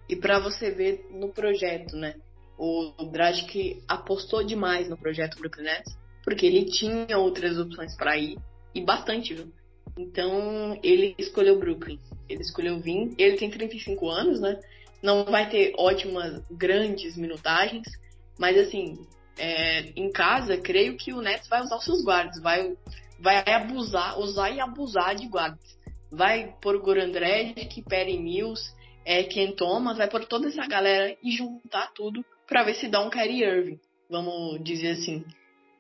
E 0.07 0.15
para 0.15 0.39
você 0.39 0.71
ver 0.71 1.05
no 1.11 1.33
projeto, 1.33 1.97
né? 1.97 2.15
O 2.57 2.93
Dragic 3.11 3.83
apostou 3.89 4.41
demais 4.41 4.87
no 4.87 4.97
projeto 4.97 5.37
Brooklyn 5.37 5.65
Nets 5.65 6.06
porque 6.27 6.45
ele 6.45 6.65
tinha 6.65 7.17
outras 7.17 7.57
opções 7.57 7.95
para 7.95 8.17
ir, 8.17 8.37
e 8.75 8.81
bastante, 8.81 9.33
viu? 9.33 9.49
Então, 9.97 10.77
ele 10.83 11.15
escolheu 11.17 11.57
Brooklyn. 11.57 11.97
Ele 12.27 12.41
escolheu 12.41 12.81
vir. 12.81 13.15
Ele 13.17 13.37
tem 13.37 13.49
35 13.49 14.09
anos, 14.09 14.41
né? 14.41 14.59
Não 15.01 15.23
vai 15.23 15.49
ter 15.49 15.73
ótimas, 15.77 16.43
grandes 16.51 17.15
minutagens, 17.15 17.87
mas 18.37 18.57
assim, 18.57 19.07
é, 19.37 19.83
em 19.95 20.11
casa, 20.11 20.57
creio 20.57 20.97
que 20.97 21.13
o 21.13 21.21
Nets 21.21 21.47
vai 21.47 21.61
usar 21.61 21.77
os 21.77 21.85
seus 21.85 22.03
guardas, 22.03 22.41
vai, 22.41 22.75
vai 23.21 23.41
abusar, 23.47 24.19
usar 24.19 24.49
e 24.49 24.59
abusar 24.59 25.15
de 25.15 25.29
guardas. 25.29 25.77
Vai 26.11 26.53
por 26.61 26.77
Goran 26.81 27.09
Dragic, 27.09 27.81
Perry 27.83 28.19
Mills, 28.19 28.69
é, 29.05 29.23
Ken 29.23 29.53
Thomas, 29.53 29.97
vai 29.97 30.09
por 30.09 30.25
toda 30.25 30.49
essa 30.49 30.67
galera 30.67 31.15
e 31.23 31.31
juntar 31.31 31.93
tudo 31.93 32.21
para 32.45 32.65
ver 32.65 32.75
se 32.75 32.89
dá 32.89 32.99
um 32.99 33.09
Kyrie 33.09 33.45
Irving, 33.45 33.79
vamos 34.09 34.61
dizer 34.61 34.91
assim. 34.91 35.23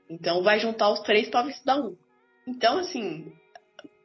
Então 0.09 0.43
vai 0.43 0.59
juntar 0.59 0.89
os 0.91 1.01
três, 1.01 1.29
talvez 1.29 1.61
dá 1.63 1.75
um. 1.75 1.95
Então, 2.47 2.79
assim, 2.79 3.31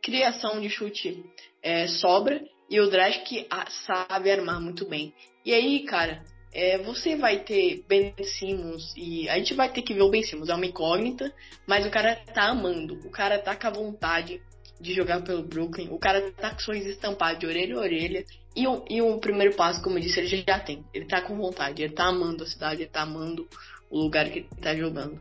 criação 0.02 0.60
de 0.60 0.68
chute 0.68 1.24
é, 1.62 1.86
sobra 1.86 2.42
e 2.68 2.80
o 2.80 2.90
Dragic 2.90 3.46
sabe 3.86 4.30
armar 4.30 4.60
muito 4.60 4.88
bem. 4.88 5.14
E 5.44 5.54
aí, 5.54 5.84
cara, 5.84 6.22
é, 6.52 6.78
você 6.78 7.16
vai 7.16 7.40
ter 7.40 7.84
Ben 7.88 8.14
Simmons 8.38 8.92
e 8.96 9.28
a 9.28 9.38
gente 9.38 9.54
vai 9.54 9.72
ter 9.72 9.82
que 9.82 9.94
ver 9.94 10.02
o 10.02 10.10
Ben 10.10 10.22
Simmons, 10.22 10.48
é 10.48 10.54
uma 10.54 10.66
incógnita, 10.66 11.32
mas 11.66 11.86
o 11.86 11.90
cara 11.90 12.16
tá 12.16 12.48
amando, 12.48 12.94
o 13.06 13.10
cara 13.10 13.38
tá 13.38 13.54
com 13.54 13.66
a 13.66 13.70
vontade 13.70 14.40
de 14.80 14.92
jogar 14.92 15.22
pelo 15.22 15.44
Brooklyn, 15.44 15.88
o 15.90 15.98
cara 15.98 16.32
tá 16.32 16.50
com 16.50 16.60
sorriso 16.60 16.88
estampado 16.88 17.38
de 17.38 17.46
orelha 17.46 17.76
a 17.76 17.80
orelha 17.80 18.24
e, 18.54 18.66
o, 18.66 18.84
e 18.90 19.00
o 19.00 19.18
primeiro 19.18 19.54
passo, 19.54 19.82
como 19.82 19.96
eu 19.96 20.02
disse, 20.02 20.18
ele 20.18 20.44
já 20.46 20.58
tem, 20.58 20.84
ele 20.92 21.06
tá 21.06 21.22
com 21.22 21.36
vontade, 21.36 21.82
ele 21.82 21.94
tá 21.94 22.06
amando 22.06 22.44
a 22.44 22.46
cidade, 22.46 22.82
ele 22.82 22.90
tá 22.90 23.02
amando 23.02 23.48
o 23.88 23.98
lugar 23.98 24.28
que 24.28 24.40
ele 24.40 24.48
tá 24.60 24.74
jogando. 24.74 25.20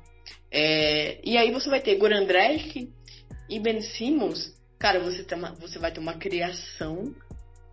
É, 0.51 1.19
e 1.23 1.37
aí 1.37 1.51
você 1.51 1.69
vai 1.69 1.81
ter 1.81 1.95
Goran 1.95 2.25
e 3.49 3.59
Ben 3.59 3.81
Simmons. 3.81 4.53
Cara, 4.79 4.99
você, 4.99 5.23
tem 5.23 5.37
uma, 5.37 5.53
você 5.53 5.77
vai 5.77 5.91
ter 5.91 5.99
uma 5.99 6.13
criação 6.13 7.13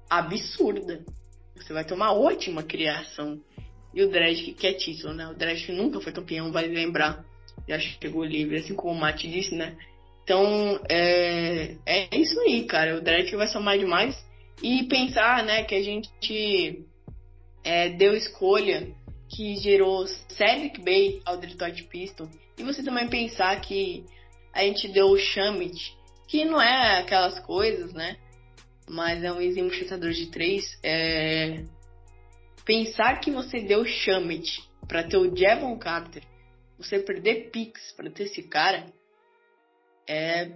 absurda. 0.08 1.04
Você 1.56 1.72
vai 1.72 1.84
ter 1.84 1.94
uma 1.94 2.12
ótima 2.12 2.62
criação. 2.62 3.40
E 3.94 4.02
o 4.02 4.10
Dragic 4.10 4.52
que 4.52 4.66
é 4.66 4.72
título, 4.74 5.14
né? 5.14 5.26
O 5.28 5.34
Dragic 5.34 5.72
nunca 5.72 6.00
foi 6.00 6.12
campeão, 6.12 6.52
vale 6.52 6.68
lembrar. 6.68 7.24
Já 7.66 7.78
chegou 7.78 8.24
livre, 8.24 8.58
assim 8.58 8.74
como 8.74 8.92
o 8.92 9.00
Matt 9.00 9.22
disse, 9.22 9.54
né? 9.54 9.76
Então, 10.22 10.78
é, 10.88 11.76
é 11.86 12.16
isso 12.16 12.38
aí, 12.40 12.64
cara. 12.64 12.98
O 12.98 13.00
Dragic 13.00 13.34
vai 13.34 13.48
somar 13.48 13.78
demais. 13.78 14.16
E 14.62 14.84
pensar, 14.84 15.44
né, 15.44 15.62
que 15.62 15.74
a 15.74 15.82
gente 15.82 16.84
é, 17.64 17.88
deu 17.90 18.14
escolha 18.14 18.88
que 19.38 19.54
gerou 19.54 20.04
Cedric 20.04 20.82
Bay 20.82 21.22
ao 21.24 21.36
Detroit 21.36 21.84
Pistons 21.84 22.28
e 22.58 22.64
você 22.64 22.82
também 22.82 23.08
pensar 23.08 23.60
que 23.60 24.04
a 24.52 24.64
gente 24.64 24.88
deu 24.88 25.06
o 25.06 25.16
Shamit, 25.16 25.96
que 26.26 26.44
não 26.44 26.60
é 26.60 26.98
aquelas 26.98 27.38
coisas, 27.46 27.92
né? 27.92 28.18
Mas 28.90 29.22
é 29.22 29.32
um 29.32 29.40
exímio 29.40 29.70
chutador 29.70 30.10
de 30.10 30.26
três. 30.26 30.76
É... 30.82 31.64
Pensar 32.64 33.20
que 33.20 33.30
você 33.30 33.60
deu 33.60 33.82
o 33.82 33.86
Shamit 33.86 34.60
para 34.88 35.04
ter 35.04 35.16
o 35.16 35.32
Jevon 35.36 35.78
Carter, 35.78 36.24
você 36.76 36.98
perder 36.98 37.52
Pix 37.52 37.92
para 37.92 38.10
ter 38.10 38.24
esse 38.24 38.42
cara, 38.42 38.92
é 40.08 40.50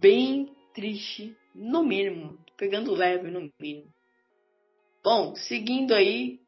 bem 0.00 0.52
triste, 0.74 1.36
no 1.54 1.84
mínimo. 1.84 2.36
Pegando 2.56 2.92
leve, 2.92 3.30
no 3.30 3.48
mínimo. 3.60 3.94
Bom, 5.04 5.36
seguindo 5.36 5.94
aí, 5.94 6.40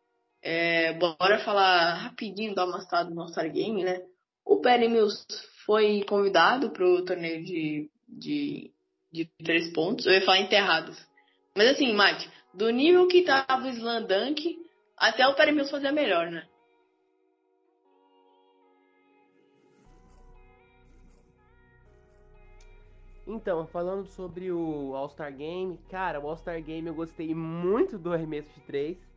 é, 0.42 0.92
bora 0.94 1.38
falar 1.44 1.94
rapidinho 1.94 2.54
do 2.54 2.60
amassado 2.60 3.10
do 3.10 3.14
nosso 3.14 3.40
Game, 3.50 3.84
né? 3.84 4.02
O 4.44 4.60
Perry 4.60 4.88
Mills 4.88 5.24
foi 5.64 6.04
convidado 6.04 6.70
para 6.70 6.84
o 6.84 7.04
torneio 7.04 7.44
de, 7.44 7.90
de, 8.08 8.72
de 9.12 9.30
três 9.44 9.72
pontos. 9.72 10.04
Eu 10.04 10.12
ia 10.12 10.24
falar 10.24 10.40
enterrados. 10.40 10.98
Mas 11.56 11.70
assim, 11.70 11.96
Mike, 11.96 12.28
do 12.52 12.70
nível 12.70 13.06
que 13.06 13.22
tava 13.22 13.66
o 13.66 13.68
Slam 13.68 14.02
Dunk, 14.02 14.58
até 14.96 15.26
o 15.28 15.34
Perry 15.34 15.52
Mills 15.52 15.70
fazia 15.70 15.92
melhor, 15.92 16.30
né? 16.30 16.46
Então, 23.24 23.66
falando 23.68 24.08
sobre 24.08 24.50
o 24.50 24.96
All-Star 24.96 25.32
Game, 25.32 25.78
cara, 25.88 26.18
o 26.18 26.28
All-Star 26.28 26.60
Game 26.60 26.88
eu 26.88 26.94
gostei 26.94 27.32
muito 27.32 27.96
do 27.96 28.12
arremesso 28.12 28.52
de 28.52 28.60
três. 28.62 29.11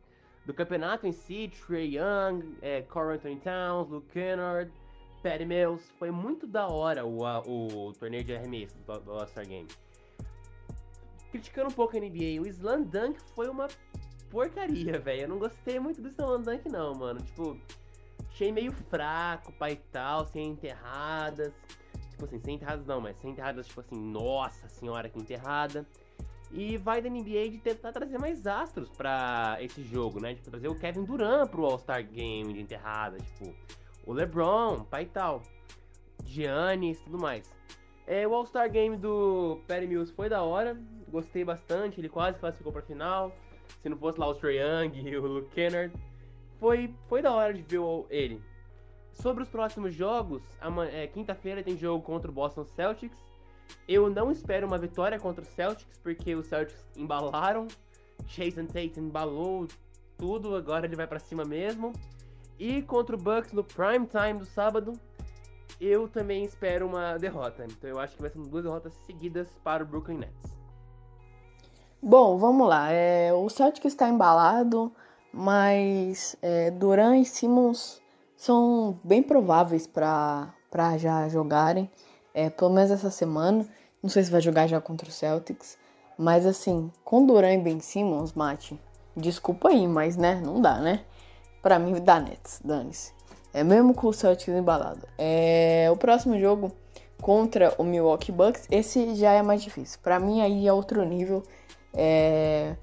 Do 0.46 0.54
campeonato 0.54 1.08
em 1.08 1.12
si, 1.12 1.50
Trey 1.66 1.96
Young, 1.96 2.56
é, 2.62 2.82
Carl 2.82 3.10
Anthony 3.10 3.40
Towns, 3.40 3.88
Luke 3.88 4.06
Kennard, 4.12 4.72
Patty 5.20 5.44
Mills. 5.44 5.92
Foi 5.98 6.12
muito 6.12 6.46
da 6.46 6.68
hora 6.68 7.04
o, 7.04 7.18
o, 7.22 7.88
o 7.88 7.92
torneio 7.92 8.22
de 8.22 8.32
arremesso 8.32 8.76
do, 8.86 9.00
do 9.00 9.12
All-Star 9.12 9.44
Game. 9.44 9.66
Criticando 11.32 11.68
um 11.68 11.72
pouco 11.74 11.96
a 11.96 12.00
NBA, 12.00 12.40
o 12.40 12.46
Slam 12.46 12.82
Dunk 12.84 13.20
foi 13.34 13.48
uma 13.48 13.66
porcaria, 14.30 14.98
velho. 15.02 15.22
Eu 15.22 15.28
não 15.28 15.38
gostei 15.40 15.80
muito 15.80 16.00
do 16.00 16.08
Slam 16.10 16.40
Dunk, 16.40 16.68
não, 16.68 16.94
mano. 16.94 17.20
Tipo, 17.20 17.58
achei 18.30 18.52
meio 18.52 18.70
fraco, 18.70 19.52
pai 19.54 19.72
e 19.72 19.76
tal, 19.90 20.24
sem 20.26 20.50
enterradas. 20.50 21.52
Tipo 22.10 22.24
assim, 22.24 22.38
sem 22.38 22.54
enterradas 22.54 22.86
não, 22.86 23.00
mas 23.00 23.16
sem 23.18 23.32
enterradas, 23.32 23.66
tipo 23.66 23.80
assim, 23.80 23.96
nossa 23.96 24.68
senhora, 24.68 25.08
que 25.08 25.18
enterrada. 25.18 25.84
E 26.52 26.76
vai 26.76 27.02
da 27.02 27.10
NBA 27.10 27.50
de 27.50 27.58
tentar 27.58 27.92
trazer 27.92 28.18
mais 28.18 28.46
astros 28.46 28.88
para 28.90 29.58
esse 29.60 29.82
jogo, 29.82 30.20
né? 30.20 30.34
Tipo, 30.34 30.50
trazer 30.50 30.68
o 30.68 30.78
Kevin 30.78 31.04
Durant 31.04 31.50
pro 31.50 31.64
All-Star 31.64 32.04
Game 32.06 32.52
de 32.52 32.60
enterrada, 32.60 33.18
tipo, 33.18 33.54
o 34.06 34.12
LeBron, 34.12 34.84
pai 34.84 35.02
e 35.02 35.06
tal, 35.06 35.42
Giannis, 36.24 37.00
tudo 37.00 37.18
mais. 37.18 37.52
É, 38.06 38.26
o 38.26 38.34
All-Star 38.34 38.70
Game 38.70 38.96
do 38.96 39.60
Perry 39.66 39.86
Mills 39.88 40.12
foi 40.12 40.28
da 40.28 40.42
hora, 40.42 40.80
gostei 41.08 41.44
bastante, 41.44 42.00
ele 42.00 42.08
quase 42.08 42.38
classificou 42.38 42.72
pra 42.72 42.82
final. 42.82 43.34
Se 43.82 43.88
não 43.88 43.96
fosse 43.96 44.18
lá 44.18 44.28
o 44.28 44.34
Trae 44.34 44.58
Young 44.58 44.96
e 44.96 45.16
o 45.16 45.26
Luke 45.26 45.50
Kennard, 45.50 45.92
foi, 46.60 46.94
foi 47.08 47.20
da 47.20 47.32
hora 47.32 47.52
de 47.52 47.62
ver 47.62 47.80
ele. 48.08 48.40
Sobre 49.12 49.42
os 49.42 49.48
próximos 49.48 49.94
jogos, 49.94 50.42
é, 50.92 51.06
quinta-feira 51.06 51.62
tem 51.62 51.76
jogo 51.76 52.04
contra 52.04 52.30
o 52.30 52.34
Boston 52.34 52.64
Celtics. 52.64 53.18
Eu 53.88 54.10
não 54.10 54.30
espero 54.30 54.66
uma 54.66 54.78
vitória 54.78 55.18
contra 55.18 55.42
o 55.42 55.46
Celtics, 55.46 55.98
porque 56.02 56.34
os 56.34 56.46
Celtics 56.46 56.84
embalaram. 56.96 57.68
Jason 58.26 58.66
Tate 58.66 58.98
embalou 58.98 59.68
tudo, 60.16 60.56
agora 60.56 60.86
ele 60.86 60.96
vai 60.96 61.06
para 61.06 61.18
cima 61.18 61.44
mesmo. 61.44 61.92
E 62.58 62.82
contra 62.82 63.14
o 63.14 63.18
Bucks 63.18 63.52
no 63.52 63.62
prime 63.62 64.06
time 64.06 64.38
do 64.38 64.46
sábado, 64.46 64.92
eu 65.80 66.08
também 66.08 66.44
espero 66.44 66.86
uma 66.86 67.18
derrota. 67.18 67.64
Então 67.64 67.90
eu 67.90 67.98
acho 67.98 68.16
que 68.16 68.22
vai 68.22 68.30
ser 68.30 68.38
duas 68.38 68.64
derrotas 68.64 68.94
seguidas 69.06 69.48
para 69.62 69.84
o 69.84 69.86
Brooklyn 69.86 70.18
Nets. 70.18 70.56
Bom, 72.02 72.38
vamos 72.38 72.68
lá. 72.68 72.90
É, 72.90 73.32
o 73.32 73.48
Celtics 73.48 73.92
está 73.92 74.08
embalado, 74.08 74.92
mas 75.32 76.36
é, 76.40 76.70
Duran 76.70 77.18
e 77.18 77.24
Simmons 77.24 78.00
são 78.36 78.98
bem 79.02 79.22
prováveis 79.22 79.86
para 79.86 80.52
já 80.98 81.28
jogarem, 81.28 81.90
é, 82.36 82.50
pelo 82.50 82.70
menos 82.70 82.90
essa 82.90 83.10
semana. 83.10 83.66
Não 84.02 84.10
sei 84.10 84.22
se 84.22 84.30
vai 84.30 84.42
jogar 84.42 84.66
já 84.66 84.78
contra 84.78 85.08
o 85.08 85.10
Celtics, 85.10 85.78
mas 86.18 86.44
assim, 86.44 86.92
com 87.02 87.24
Duran 87.24 87.54
e 87.54 87.58
Ben 87.58 87.80
Simmons, 87.80 88.34
Mate, 88.34 88.78
desculpa 89.16 89.70
aí, 89.70 89.88
mas 89.88 90.16
né, 90.18 90.40
não 90.44 90.60
dá, 90.60 90.78
né? 90.78 91.00
Pra 91.62 91.78
mim 91.78 91.94
dá 92.00 92.20
Nets, 92.20 92.60
dane-se. 92.62 93.12
É 93.54 93.64
mesmo 93.64 93.94
com 93.94 94.08
o 94.08 94.12
Celtics 94.12 94.54
embalado. 94.54 95.08
É, 95.16 95.88
o 95.90 95.96
próximo 95.96 96.38
jogo 96.38 96.70
contra 97.22 97.74
o 97.78 97.82
Milwaukee 97.82 98.30
Bucks, 98.30 98.68
esse 98.70 99.14
já 99.14 99.32
é 99.32 99.42
mais 99.42 99.62
difícil. 99.62 99.98
Para 100.02 100.20
mim 100.20 100.42
aí 100.42 100.68
é 100.68 100.72
outro 100.72 101.02
nível. 101.04 101.42
É... 101.94 102.76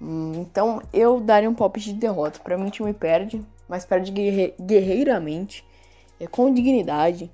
Então 0.00 0.82
eu 0.92 1.20
daria 1.20 1.48
um 1.48 1.54
pop 1.54 1.80
de 1.80 1.94
derrota. 1.94 2.38
Para 2.38 2.58
mim 2.58 2.68
o 2.68 2.70
time 2.70 2.92
perde, 2.92 3.42
mas 3.66 3.86
perde 3.86 4.12
guerre 4.12 4.54
guerreiramente, 4.60 5.64
é, 6.20 6.26
com 6.26 6.52
dignidade. 6.52 7.30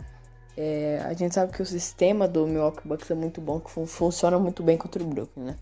É, 0.57 1.03
a 1.05 1.13
gente 1.13 1.35
sabe 1.35 1.53
que 1.53 1.61
o 1.61 1.67
sistema 1.67 2.27
do 2.27 2.47
Milwaukee 2.47 2.87
Bucks 2.87 3.11
é 3.11 3.15
muito 3.15 3.41
bom, 3.41 3.61
que 3.61 3.71
fun 3.71 3.87
funciona 3.87 4.39
muito 4.39 4.63
bem 4.63 4.79
contra 4.79 5.03
o 5.03 5.07
Brooklyn, 5.07 5.45
né? 5.45 5.57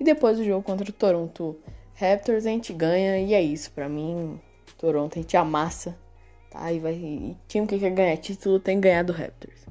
E 0.00 0.04
depois 0.04 0.38
do 0.38 0.44
jogo 0.44 0.62
contra 0.62 0.88
o 0.88 0.92
Toronto 0.92 1.56
Raptors 1.94 2.46
a 2.46 2.50
gente 2.50 2.72
ganha 2.72 3.18
e 3.18 3.34
é 3.34 3.42
isso. 3.42 3.70
Para 3.70 3.88
mim, 3.88 4.40
Toronto 4.78 5.18
a 5.18 5.22
gente 5.22 5.36
amassa 5.36 5.96
Tá? 6.54 6.70
E, 6.70 6.78
vai, 6.78 6.94
e 6.94 7.36
time 7.48 7.66
que 7.66 7.80
quer 7.80 7.90
ganhar 7.90 8.16
título 8.16 8.60
tem 8.60 8.76
que 8.76 8.82
ganhar 8.82 9.02
do 9.02 9.12
Raptors. 9.12 9.66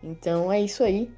Então 0.00 0.52
é 0.52 0.60
isso 0.60 0.84
aí. 0.84 1.10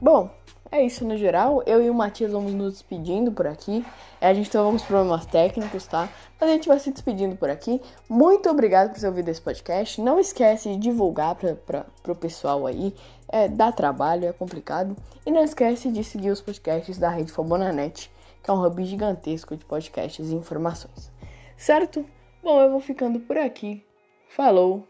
Bom, 0.00 0.30
é 0.74 0.82
isso 0.82 1.04
no 1.04 1.16
geral. 1.16 1.62
Eu 1.66 1.80
e 1.80 1.88
o 1.88 1.94
Matias 1.94 2.32
vamos 2.32 2.52
nos 2.52 2.72
despedindo 2.72 3.30
por 3.30 3.46
aqui. 3.46 3.84
A 4.20 4.34
gente 4.34 4.50
teve 4.50 4.64
alguns 4.64 4.82
problemas 4.82 5.24
técnicos, 5.24 5.86
tá? 5.86 6.08
Mas 6.40 6.50
a 6.50 6.52
gente 6.52 6.66
vai 6.66 6.80
se 6.80 6.90
despedindo 6.90 7.36
por 7.36 7.48
aqui. 7.48 7.80
Muito 8.08 8.50
obrigado 8.50 8.92
por 8.92 9.00
ter 9.00 9.06
ouvido 9.06 9.28
esse 9.28 9.40
podcast. 9.40 10.00
Não 10.00 10.18
esquece 10.18 10.70
de 10.70 10.76
divulgar 10.76 11.36
para 11.36 11.86
o 12.08 12.16
pessoal 12.16 12.66
aí. 12.66 12.92
É, 13.28 13.46
dá 13.46 13.70
trabalho, 13.70 14.26
é 14.26 14.32
complicado. 14.32 14.96
E 15.24 15.30
não 15.30 15.44
esquece 15.44 15.90
de 15.92 16.02
seguir 16.02 16.30
os 16.30 16.40
podcasts 16.40 16.98
da 16.98 17.08
Rede 17.08 17.30
Fabonanet, 17.30 18.10
que 18.42 18.50
é 18.50 18.52
um 18.52 18.64
hub 18.64 18.84
gigantesco 18.84 19.56
de 19.56 19.64
podcasts 19.64 20.28
e 20.28 20.34
informações. 20.34 21.12
Certo? 21.56 22.04
Bom, 22.42 22.60
eu 22.60 22.70
vou 22.70 22.80
ficando 22.80 23.20
por 23.20 23.38
aqui. 23.38 23.84
Falou, 24.28 24.86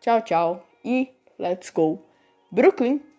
tchau, 0.00 0.20
tchau 0.20 0.62
e 0.84 1.08
let's 1.38 1.70
go, 1.70 1.98
Brooklyn! 2.52 3.13